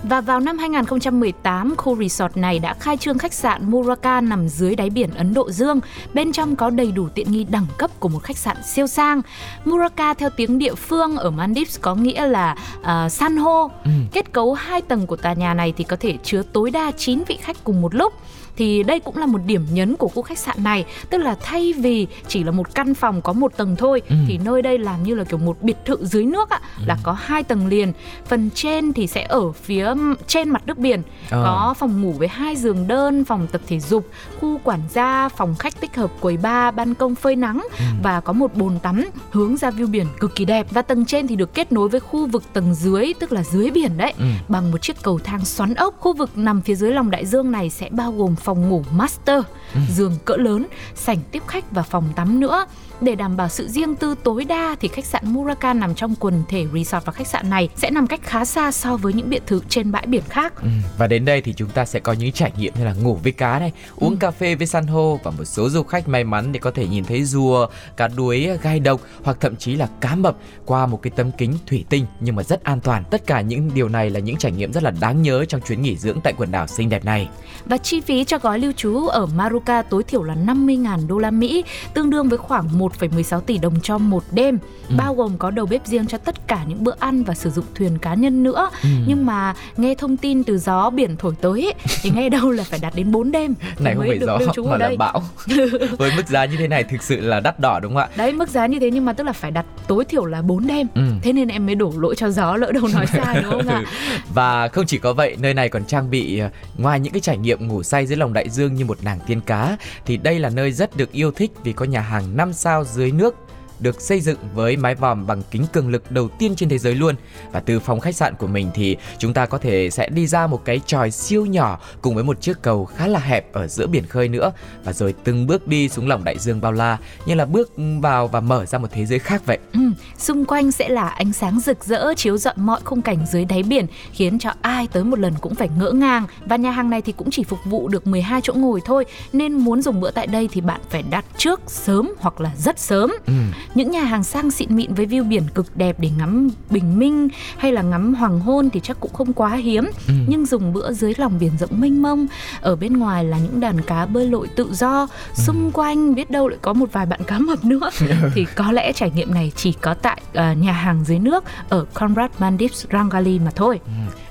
Và 0.02 0.20
vào 0.20 0.40
năm 0.40 0.58
2018, 0.58 1.74
khu 1.76 1.96
resort 1.96 2.36
này 2.36 2.58
đã 2.58 2.74
khai 2.74 2.96
trương 2.96 3.18
khách 3.18 3.32
sạn 3.32 3.70
Muraka 3.70 4.20
nằm 4.20 4.48
dưới 4.48 4.74
đáy 4.76 4.90
biển 4.90 5.10
Ấn 5.14 5.34
Độ 5.34 5.50
Dương. 5.50 5.80
Bên 6.14 6.32
trong 6.32 6.56
có 6.56 6.70
đầy 6.70 6.92
đủ 6.92 7.08
tiện 7.14 7.32
nghi 7.32 7.44
đẳng 7.44 7.66
cấp 7.78 7.90
của 8.00 8.08
một 8.08 8.22
khách 8.22 8.38
sạn 8.38 8.56
siêu 8.74 8.86
sang. 8.86 9.22
Muraka 9.64 10.14
theo 10.14 10.30
tiếng 10.36 10.58
địa 10.58 10.74
phương 10.74 11.16
ở 11.16 11.30
Maldives 11.30 11.80
có 11.80 11.94
nghĩa 11.94 12.26
là 12.26 12.56
uh, 12.80 13.12
san 13.12 13.36
hô. 13.36 13.70
Kết 14.12 14.32
cấu 14.32 14.54
hai 14.54 14.82
tầng 14.82 15.06
của 15.06 15.16
tòa 15.16 15.32
nhà 15.32 15.54
này 15.54 15.72
thì 15.76 15.84
có 15.84 15.96
thể 16.00 16.16
chứa 16.22 16.42
tối 16.52 16.70
đa 16.70 16.90
9 16.96 17.22
vị 17.28 17.38
khách 17.40 17.64
cùng 17.64 17.80
một 17.82 17.94
lúc 17.94 18.12
thì 18.56 18.82
đây 18.82 19.00
cũng 19.00 19.16
là 19.16 19.26
một 19.26 19.38
điểm 19.46 19.66
nhấn 19.72 19.96
của 19.96 20.08
khu 20.08 20.22
khách 20.22 20.38
sạn 20.38 20.64
này 20.64 20.84
tức 21.10 21.18
là 21.18 21.36
thay 21.42 21.72
vì 21.72 22.06
chỉ 22.28 22.44
là 22.44 22.50
một 22.50 22.74
căn 22.74 22.94
phòng 22.94 23.22
có 23.22 23.32
một 23.32 23.56
tầng 23.56 23.76
thôi 23.76 24.02
Ừ. 24.08 24.16
thì 24.28 24.38
nơi 24.44 24.62
đây 24.62 24.78
làm 24.78 25.02
như 25.02 25.14
là 25.14 25.24
kiểu 25.24 25.38
một 25.38 25.62
biệt 25.62 25.76
thự 25.84 25.96
dưới 26.00 26.24
nước 26.24 26.50
ạ 26.50 26.60
là 26.86 26.96
có 27.02 27.12
hai 27.12 27.42
tầng 27.42 27.66
liền 27.66 27.92
phần 28.26 28.50
trên 28.54 28.92
thì 28.92 29.06
sẽ 29.06 29.22
ở 29.28 29.52
phía 29.52 29.89
trên 30.26 30.48
mặt 30.50 30.62
nước 30.66 30.78
biển 30.78 31.02
Ờ. 31.30 31.42
có 31.44 31.74
phòng 31.78 32.02
ngủ 32.02 32.12
với 32.12 32.28
hai 32.28 32.56
giường 32.56 32.88
đơn 32.88 33.24
phòng 33.24 33.46
tập 33.52 33.60
thể 33.66 33.80
dục 33.80 34.06
khu 34.40 34.58
quản 34.64 34.80
gia 34.92 35.28
phòng 35.28 35.54
khách 35.58 35.80
tích 35.80 35.96
hợp 35.96 36.10
quầy 36.20 36.36
bar 36.36 36.74
ban 36.74 36.94
công 36.94 37.14
phơi 37.14 37.36
nắng 37.36 37.66
Ừ. 37.78 37.84
và 38.02 38.20
có 38.20 38.32
một 38.32 38.54
bồn 38.54 38.78
tắm 38.82 39.04
hướng 39.30 39.56
ra 39.56 39.70
view 39.70 39.86
biển 39.90 40.06
cực 40.20 40.34
kỳ 40.36 40.44
đẹp 40.44 40.66
và 40.70 40.82
tầng 40.82 41.04
trên 41.04 41.26
thì 41.26 41.36
được 41.36 41.54
kết 41.54 41.72
nối 41.72 41.88
với 41.88 42.00
khu 42.00 42.26
vực 42.26 42.42
tầng 42.52 42.74
dưới 42.74 43.12
tức 43.20 43.32
là 43.32 43.42
dưới 43.44 43.70
biển 43.70 43.96
đấy 43.96 44.12
Ừ. 44.18 44.24
bằng 44.48 44.70
một 44.70 44.82
chiếc 44.82 45.02
cầu 45.02 45.18
thang 45.24 45.44
xoắn 45.44 45.74
ốc. 45.74 45.94
Khu 45.98 46.12
vực 46.12 46.30
nằm 46.38 46.60
phía 46.62 46.74
dưới 46.74 46.92
lòng 46.92 47.10
đại 47.10 47.26
dương 47.26 47.50
này 47.50 47.70
sẽ 47.70 47.88
bao 47.90 48.12
gồm 48.12 48.36
phòng 48.36 48.68
ngủ 48.68 48.84
master, 48.96 49.42
giường 49.90 50.12
cỡ 50.24 50.36
lớn, 50.36 50.66
sảnh 50.94 51.18
tiếp 51.30 51.42
khách 51.46 51.70
và 51.70 51.82
phòng 51.82 52.04
tắm 52.16 52.40
nữa. 52.40 52.64
Để 53.00 53.14
đảm 53.14 53.36
bảo 53.36 53.48
sự 53.48 53.68
riêng 53.68 53.96
tư 53.96 54.14
tối 54.22 54.44
đa 54.44 54.76
thì 54.80 54.88
khách 54.88 55.04
sạn 55.04 55.22
Muraka 55.26 55.74
nằm 55.74 55.94
trong 55.94 56.14
quần 56.20 56.42
thể 56.48 56.66
resort 56.74 57.04
và 57.04 57.12
khách 57.12 57.26
sạn 57.26 57.50
này 57.50 57.68
sẽ 57.76 57.90
nằm 57.90 58.06
cách 58.06 58.20
khá 58.22 58.44
xa 58.44 58.72
so 58.72 58.96
với 58.96 59.12
những 59.12 59.30
biệt 59.30 59.42
thự 59.46 59.60
trên 59.68 59.92
bãi 59.92 60.06
biển 60.06 60.22
khác. 60.28 60.62
Ừ. 60.62 60.68
Và 60.98 61.06
đến 61.06 61.24
đây 61.24 61.40
thì 61.40 61.52
chúng 61.52 61.68
ta 61.68 61.84
sẽ 61.84 62.00
có 62.00 62.12
những 62.12 62.32
trải 62.32 62.52
nghiệm 62.58 62.74
như 62.78 62.84
là 62.84 62.92
ngủ 62.92 63.18
với 63.22 63.32
cá 63.32 63.58
này, 63.58 63.72
uống 63.96 64.16
cà 64.16 64.30
phê 64.30 64.54
với 64.54 64.66
san 64.66 64.86
hô 64.86 65.20
và 65.24 65.30
một 65.30 65.44
số 65.44 65.68
du 65.68 65.82
khách 65.82 66.08
may 66.08 66.24
mắn 66.24 66.52
thì 66.52 66.58
có 66.58 66.70
thể 66.70 66.86
nhìn 66.88 67.04
thấy 67.04 67.24
rùa, 67.24 67.66
cá 67.96 68.08
đuối, 68.08 68.48
gai 68.62 68.80
độc 68.80 69.00
hoặc 69.24 69.36
thậm 69.40 69.56
chí 69.56 69.76
là 69.76 69.88
cá 70.00 70.14
mập 70.14 70.36
qua 70.66 70.86
một 70.86 71.02
cái 71.02 71.10
tấm 71.16 71.30
kính 71.32 71.52
thủy 71.66 71.84
tinh 71.88 72.06
nhưng 72.20 72.36
mà 72.36 72.42
rất 72.42 72.64
an 72.64 72.80
toàn. 72.80 73.04
Tất 73.10 73.26
cả 73.26 73.40
những 73.40 73.70
điều 73.74 73.88
này 73.88 74.10
là 74.10 74.20
những 74.20 74.36
trải 74.36 74.52
nghiệm 74.52 74.72
rất 74.72 74.82
là 74.82 74.90
đáng 75.00 75.22
nhớ 75.22 75.44
trong 75.44 75.60
chuyến 75.60 75.82
nghỉ 75.82 75.96
dưỡng 75.96 76.20
tại 76.20 76.32
quần 76.36 76.50
đảo 76.50 76.66
xinh 76.66 76.88
đẹp 76.88 77.04
này. 77.04 77.28
Và 77.66 77.76
chi 77.76 78.00
phí 78.00 78.24
cho 78.24 78.38
gói 78.38 78.58
lưu 78.58 78.72
trú 78.72 79.06
ở 79.06 79.26
Maruka 79.26 79.82
tối 79.82 80.02
thiểu 80.02 80.22
là 80.22 80.34
50.000 80.34 81.06
đô 81.06 81.18
la 81.18 81.30
Mỹ, 81.30 81.64
tương 81.94 82.10
đương 82.10 82.28
với 82.28 82.38
khoảng 82.38 82.78
1,16 83.00 83.40
tỷ 83.40 83.58
đồng 83.58 83.80
cho 83.80 83.98
một 83.98 84.24
đêm, 84.32 84.58
bao 84.96 85.14
gồm 85.14 85.38
có 85.38 85.50
đầu 85.50 85.66
bếp 85.66 85.86
riêng 85.86 86.06
cho 86.06 86.18
tất 86.18 86.48
cả 86.48 86.64
những 86.68 86.84
bữa 86.84 86.94
ăn 86.98 87.24
và 87.24 87.34
sử 87.34 87.50
dụng 87.50 87.64
thuyền 87.74 87.98
cá 87.98 88.14
nhân 88.14 88.42
nữa. 88.42 88.70
Nhưng 89.06 89.26
mà 89.26 89.54
nghe 89.76 89.94
thông 89.94 90.16
tin 90.16 90.44
từ 90.44 90.58
gió 90.58 90.90
biển 90.90 91.16
thổi 91.16 91.34
tới 91.40 91.62
ấy, 91.62 91.74
thì 92.02 92.10
nghe 92.10 92.28
đâu 92.28 92.50
là 92.50 92.64
phải 92.64 92.78
đặt 92.82 92.94
đến 92.94 93.12
4 93.12 93.32
đêm 93.32 93.54
Này 93.78 93.94
không 93.94 94.04
phải 94.08 94.18
gió 94.18 94.38
mà 94.64 94.76
là 94.76 94.90
bão. 94.98 95.22
Với 95.98 96.10
mức 96.16 96.28
giá 96.28 96.44
như 96.44 96.56
thế 96.56 96.68
này 96.68 96.84
thực 96.84 97.02
sự 97.02 97.20
là 97.20 97.40
đắt 97.40 97.60
đỏ 97.60 97.80
đúng 97.80 97.94
không 97.94 98.02
ạ? 98.02 98.08
Đấy 98.16 98.32
mức 98.32 98.48
giá 98.48 98.66
như 98.66 98.78
thế 98.78 98.90
nhưng 98.90 99.04
mà 99.04 99.12
tức 99.12 99.24
là 99.24 99.32
phải 99.32 99.50
đặt 99.50 99.66
tối 99.88 100.04
thiểu 100.04 100.24
là 100.24 100.42
4 100.42 100.66
đêm. 100.66 100.86
Ừ. 100.94 101.02
Thế 101.22 101.32
nên 101.32 101.48
em 101.48 101.66
mới 101.66 101.74
đổ 101.74 101.92
lỗi 101.96 102.14
cho 102.16 102.30
gió 102.30 102.56
lỡ 102.56 102.72
đâu 102.72 102.88
nói 102.92 103.06
sai 103.06 103.42
đúng 103.42 103.52
không 103.52 103.68
ạ? 103.68 103.82
Và 104.34 104.68
không 104.68 104.86
chỉ 104.86 104.98
có 104.98 105.12
vậy, 105.12 105.36
nơi 105.40 105.54
này 105.54 105.68
còn 105.68 105.84
trang 105.84 106.10
bị 106.10 106.38
ờ, 106.38 106.50
ngoài 106.78 107.00
những 107.00 107.12
cái 107.12 107.20
trải 107.20 107.38
nghiệm 107.38 107.68
ngủ 107.68 107.82
say 107.82 108.06
dưới 108.06 108.16
lòng 108.16 108.32
đại 108.32 108.48
dương 108.48 108.74
như 108.74 108.84
một 108.84 108.98
nàng 109.02 109.18
tiên 109.26 109.40
cá 109.40 109.76
thì 110.06 110.16
đây 110.16 110.38
là 110.38 110.48
nơi 110.48 110.72
rất 110.72 110.96
được 110.96 111.12
yêu 111.12 111.30
thích 111.32 111.50
vì 111.64 111.72
có 111.72 111.84
nhà 111.84 112.00
hàng 112.00 112.36
5 112.36 112.52
sao 112.52 112.79
dưới 112.84 113.12
nước 113.12 113.34
được 113.80 114.00
xây 114.00 114.20
dựng 114.20 114.38
với 114.54 114.76
mái 114.76 114.94
vòm 114.94 115.26
bằng 115.26 115.42
kính 115.50 115.66
cường 115.72 115.88
lực 115.88 116.10
đầu 116.10 116.28
tiên 116.28 116.56
trên 116.56 116.68
thế 116.68 116.78
giới 116.78 116.94
luôn. 116.94 117.14
Và 117.52 117.60
từ 117.60 117.80
phòng 117.80 118.00
khách 118.00 118.16
sạn 118.16 118.34
của 118.34 118.46
mình 118.46 118.70
thì 118.74 118.96
chúng 119.18 119.34
ta 119.34 119.46
có 119.46 119.58
thể 119.58 119.90
sẽ 119.90 120.08
đi 120.08 120.26
ra 120.26 120.46
một 120.46 120.64
cái 120.64 120.80
tròi 120.86 121.10
siêu 121.10 121.46
nhỏ 121.46 121.80
cùng 122.02 122.14
với 122.14 122.24
một 122.24 122.40
chiếc 122.40 122.62
cầu 122.62 122.84
khá 122.84 123.06
là 123.06 123.20
hẹp 123.20 123.52
ở 123.52 123.66
giữa 123.66 123.86
biển 123.86 124.06
khơi 124.06 124.28
nữa. 124.28 124.52
Và 124.84 124.92
rồi 124.92 125.14
từng 125.24 125.46
bước 125.46 125.68
đi 125.68 125.88
xuống 125.88 126.08
lòng 126.08 126.24
đại 126.24 126.38
dương 126.38 126.60
bao 126.60 126.72
la 126.72 126.98
như 127.26 127.34
là 127.34 127.44
bước 127.44 127.72
vào 128.00 128.28
và 128.28 128.40
mở 128.40 128.66
ra 128.66 128.78
một 128.78 128.88
thế 128.92 129.06
giới 129.06 129.18
khác 129.18 129.42
vậy. 129.46 129.58
Ừ, 129.72 129.80
xung 130.18 130.44
quanh 130.44 130.72
sẽ 130.72 130.88
là 130.88 131.08
ánh 131.08 131.32
sáng 131.32 131.60
rực 131.60 131.84
rỡ 131.84 132.14
chiếu 132.16 132.36
rọi 132.36 132.54
mọi 132.56 132.80
khung 132.84 133.02
cảnh 133.02 133.26
dưới 133.30 133.44
đáy 133.44 133.62
biển 133.62 133.86
khiến 134.12 134.38
cho 134.38 134.50
ai 134.62 134.88
tới 134.92 135.04
một 135.04 135.18
lần 135.18 135.34
cũng 135.40 135.54
phải 135.54 135.68
ngỡ 135.78 135.90
ngàng. 135.90 136.26
Và 136.46 136.56
nhà 136.56 136.70
hàng 136.70 136.90
này 136.90 137.02
thì 137.02 137.12
cũng 137.12 137.30
chỉ 137.30 137.44
phục 137.44 137.58
vụ 137.64 137.88
được 137.88 138.06
12 138.06 138.40
chỗ 138.40 138.54
ngồi 138.54 138.80
thôi 138.84 139.04
nên 139.32 139.52
muốn 139.52 139.82
dùng 139.82 140.00
bữa 140.00 140.10
tại 140.10 140.26
đây 140.26 140.48
thì 140.52 140.60
bạn 140.60 140.80
phải 140.90 141.02
đặt 141.02 141.24
trước 141.36 141.60
sớm 141.66 142.12
hoặc 142.18 142.40
là 142.40 142.50
rất 142.58 142.78
sớm. 142.78 143.12
Ừ. 143.26 143.32
những 143.74 143.90
nhà 143.90 144.04
hàng 144.04 144.24
sang 144.24 144.50
xịn 144.50 144.76
mịn 144.76 144.94
với 144.94 145.06
view 145.06 145.28
biển 145.28 145.42
cực 145.54 145.76
đẹp 145.76 145.96
để 145.98 146.10
ngắm 146.18 146.48
bình 146.70 146.98
minh 146.98 147.28
hay 147.58 147.72
là 147.72 147.82
ngắm 147.82 148.14
hoàng 148.14 148.40
hôn 148.40 148.70
thì 148.70 148.80
chắc 148.80 149.00
cũng 149.00 149.12
không 149.12 149.32
quá 149.32 149.56
hiếm. 149.56 149.90
Ừ. 150.08 150.14
nhưng 150.28 150.46
dùng 150.46 150.72
bữa 150.72 150.92
dưới 150.92 151.14
lòng 151.16 151.38
biển 151.40 151.52
rộng 151.60 151.80
mênh 151.80 152.02
mông 152.02 152.26
ở 152.60 152.76
bên 152.76 152.96
ngoài 152.96 153.24
là 153.24 153.38
những 153.38 153.60
đàn 153.60 153.80
cá 153.80 154.06
bơi 154.06 154.26
lội 154.26 154.48
tự 154.48 154.74
do. 154.74 155.08
Xung 155.34 155.70
quanh 155.72 156.14
biết 156.14 156.30
đâu 156.30 156.48
lại 156.48 156.58
có 156.62 156.72
một 156.72 156.92
vài 156.92 157.06
bạn 157.06 157.20
cá 157.26 157.38
mập 157.38 157.64
nữa. 157.64 157.90
Thì 158.34 158.46
có 158.56 158.72
lẽ 158.72 158.92
trải 158.92 159.10
nghiệm 159.10 159.34
này 159.34 159.52
chỉ 159.56 159.72
có 159.72 159.94
tại 159.94 160.20
ờ, 160.34 160.52
nhà 160.52 160.72
hàng 160.72 161.04
dưới 161.04 161.18
nước 161.18 161.44
ở 161.68 161.84
Conrad 161.94 162.30
Maldives 162.38 162.86
Rangali 162.92 163.38
mà 163.38 163.50
thôi 163.50 163.80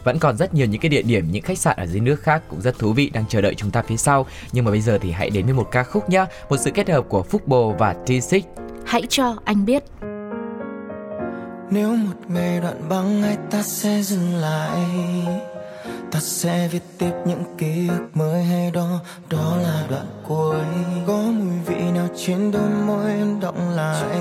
Vẫn 0.10 0.20
còn 0.20 0.38
rất 0.38 0.54
nhiều 0.54 0.68
những 0.68 0.82
cái 0.82 0.90
địa 0.90 1.02
điểm, 1.02 1.28
những 1.32 1.44
khách 1.44 1.58
sạn 1.58 1.78
ở 1.78 1.86
dưới 1.86 2.00
nước 2.00 2.16
khác 2.22 2.44
cũng 2.50 2.62
rất 2.62 2.80
thú 2.80 2.94
vị 2.94 3.10
đang 3.14 3.26
chờ 3.30 3.42
đợi 3.42 3.56
chúng 3.56 3.72
ta 3.72 3.82
phía 3.82 3.98
sau. 3.98 4.26
Nhưng 4.52 4.66
mà 4.66 4.72
bây 4.72 4.82
giờ 4.82 4.98
thì 5.02 5.12
hãy 5.12 5.30
đến 5.30 5.46
với 5.46 5.54
một 5.54 5.68
ca 5.72 5.84
khúc 5.84 6.10
nhá, 6.10 6.26
một 6.50 6.58
sự 6.58 6.72
kết 6.72 6.90
hợp 6.90 7.06
của 7.10 7.24
Phúc 7.24 7.48
Bồ 7.48 7.76
và 7.80 7.96
T6. 8.06 8.42
hãy 8.86 9.02
cho 9.10 9.36
anh 9.46 9.66
biết. 9.66 9.84
Nếu 11.70 11.96
một 11.96 12.14
ngày 12.28 12.60
đoạn 12.62 12.90
băng 12.90 13.24
ấy 13.24 13.38
ta 13.52 13.62
sẽ 13.62 14.02
dừng 14.02 14.36
lại? 14.36 14.80
Ta 16.12 16.20
sẽ 16.20 16.68
viết 16.72 16.84
tiếp 16.98 17.12
những 17.26 17.44
ký 17.58 17.88
ức 17.90 18.08
mới 18.14 18.44
hay 18.44 18.72
đó 18.72 19.00
Đó 19.30 19.58
là 19.64 19.86
đoạn 19.90 20.08
cuối. 20.28 20.60
Có 21.08 21.18
mùi 21.18 21.60
vị 21.66 21.92
nào 21.94 22.08
trên 22.16 22.52
đôi 22.52 22.70
môi 22.88 23.12
em 23.12 23.40
động 23.40 23.70
lại? 23.70 24.18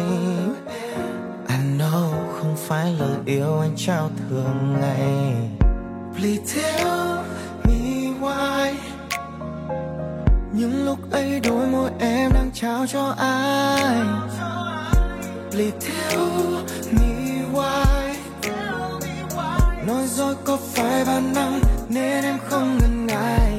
I 1.49 1.79
know 1.79 2.11
không 2.33 2.57
phải 2.57 2.93
lời 2.93 3.19
yêu 3.27 3.59
anh 3.61 3.73
trao 3.77 4.11
thường 4.31 4.77
ngày 4.81 5.58
Please 6.19 6.43
tell 6.55 7.25
me 7.65 8.11
why 8.21 8.75
Những 10.53 10.85
lúc 10.87 10.99
ấy 11.11 11.41
đôi 11.41 11.67
môi 11.67 11.91
em 12.01 12.33
đang 12.35 12.51
trao 12.55 12.87
cho 12.87 13.15
ai? 13.19 13.97
Please 15.51 15.77
tell 15.81 16.23
me 16.93 17.43
why 17.53 18.15
Nói 19.87 20.07
dối 20.07 20.35
có 20.45 20.59
phải 20.75 21.05
bản 21.05 21.33
năng 21.35 21.61
nên 21.89 22.25
em 22.25 22.39
không 22.49 22.79
ngần 22.79 23.07
ngại. 23.07 23.53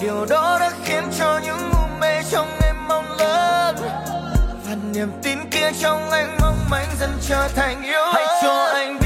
Điều 0.00 0.26
đó 0.26 0.58
đã 0.60 0.70
khiến 0.84 1.04
cho 1.18 1.40
những 1.44 1.70
u 1.70 1.98
mê 2.00 2.22
trong 2.30 2.48
em 2.64 2.76
mong 2.88 3.16
lớn. 3.18 3.76
Và 4.66 4.76
niềm 4.92 5.08
tin 5.22 5.38
kia 5.50 5.70
trong 5.80 6.10
anh 6.10 6.36
mong 6.40 6.58
manh 6.70 6.88
dần 7.00 7.10
trở 7.28 7.48
thành 7.48 7.82
yêu 7.82 8.12
Hãy 8.12 8.26
cho 8.42 8.70
anh 8.74 9.01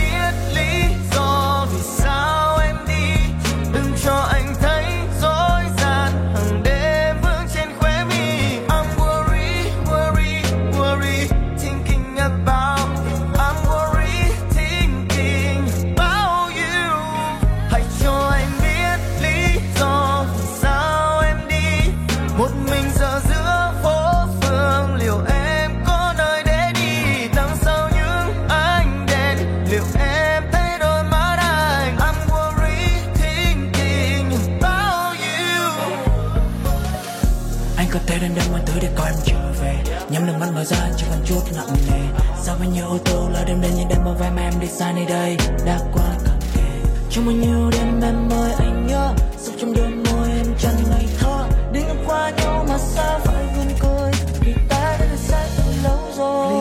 chút 41.27 41.43
nặng 41.57 41.75
nề. 41.91 42.01
Sao 42.43 42.57
bao 42.61 42.71
nhiêu 42.71 42.87
ô 42.89 42.99
tô 43.05 43.29
là 43.33 43.45
đêm 43.45 43.61
đến 43.61 43.71
nhìn 43.77 43.89
đêm 43.89 43.99
bao 44.05 44.15
vai 44.19 44.31
mà 44.31 44.43
em 44.43 44.61
đi 44.61 44.67
xa 44.67 44.93
nơi 44.93 45.05
đây. 45.05 45.37
Đã 45.67 45.79
qua 45.93 46.15
cận 46.25 46.39
kề. 46.55 46.91
Trong 47.11 47.27
bao 47.27 47.35
nhiêu 47.35 47.71
đêm 47.71 48.01
em 48.03 48.33
ơi, 48.33 48.53
anh 48.59 48.87
nhớ. 48.87 49.15
Sắp 49.39 49.53
trong 49.61 49.75
đôi 49.75 49.91
môi 49.91 50.29
em 50.29 50.47
chân 50.59 50.75
ngây 50.91 51.07
thơ. 51.19 51.49
Đi 51.73 51.81
ngang 51.81 52.05
qua 52.07 52.31
nhau 52.31 52.67
mà 52.69 52.79
sao 52.79 53.21
phải 53.25 53.45
vươn 53.57 53.67
cười 53.81 54.11
vì 54.41 54.55
ta 54.69 54.97
đã 55.01 55.17
xa 55.17 55.47
từ 55.57 55.73
lâu 55.83 55.99
rồi. 56.17 56.53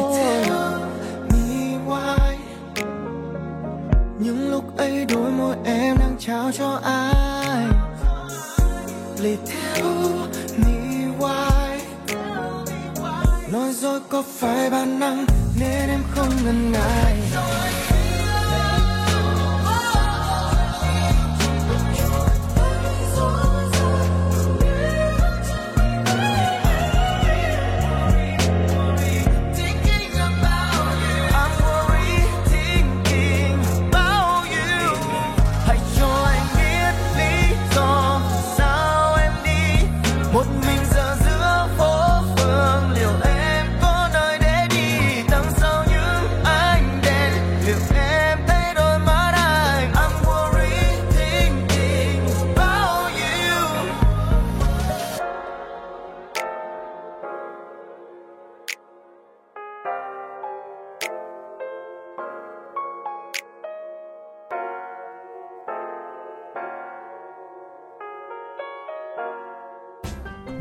Những 4.20 4.52
lúc 4.52 4.78
ấy 4.78 5.06
đôi 5.06 5.32
môi 5.32 5.56
em 5.64 5.98
đang 6.00 6.16
trao 6.20 6.52
cho 6.58 6.80
ai? 6.84 7.66
Lệ 9.20 9.36
dối 13.82 14.00
có 14.10 14.22
phải 14.22 14.70
bản 14.70 15.00
năng 15.00 15.26
nên 15.60 15.90
em 15.90 16.04
không 16.12 16.30
ngần 16.46 16.72
ngại. 16.72 17.25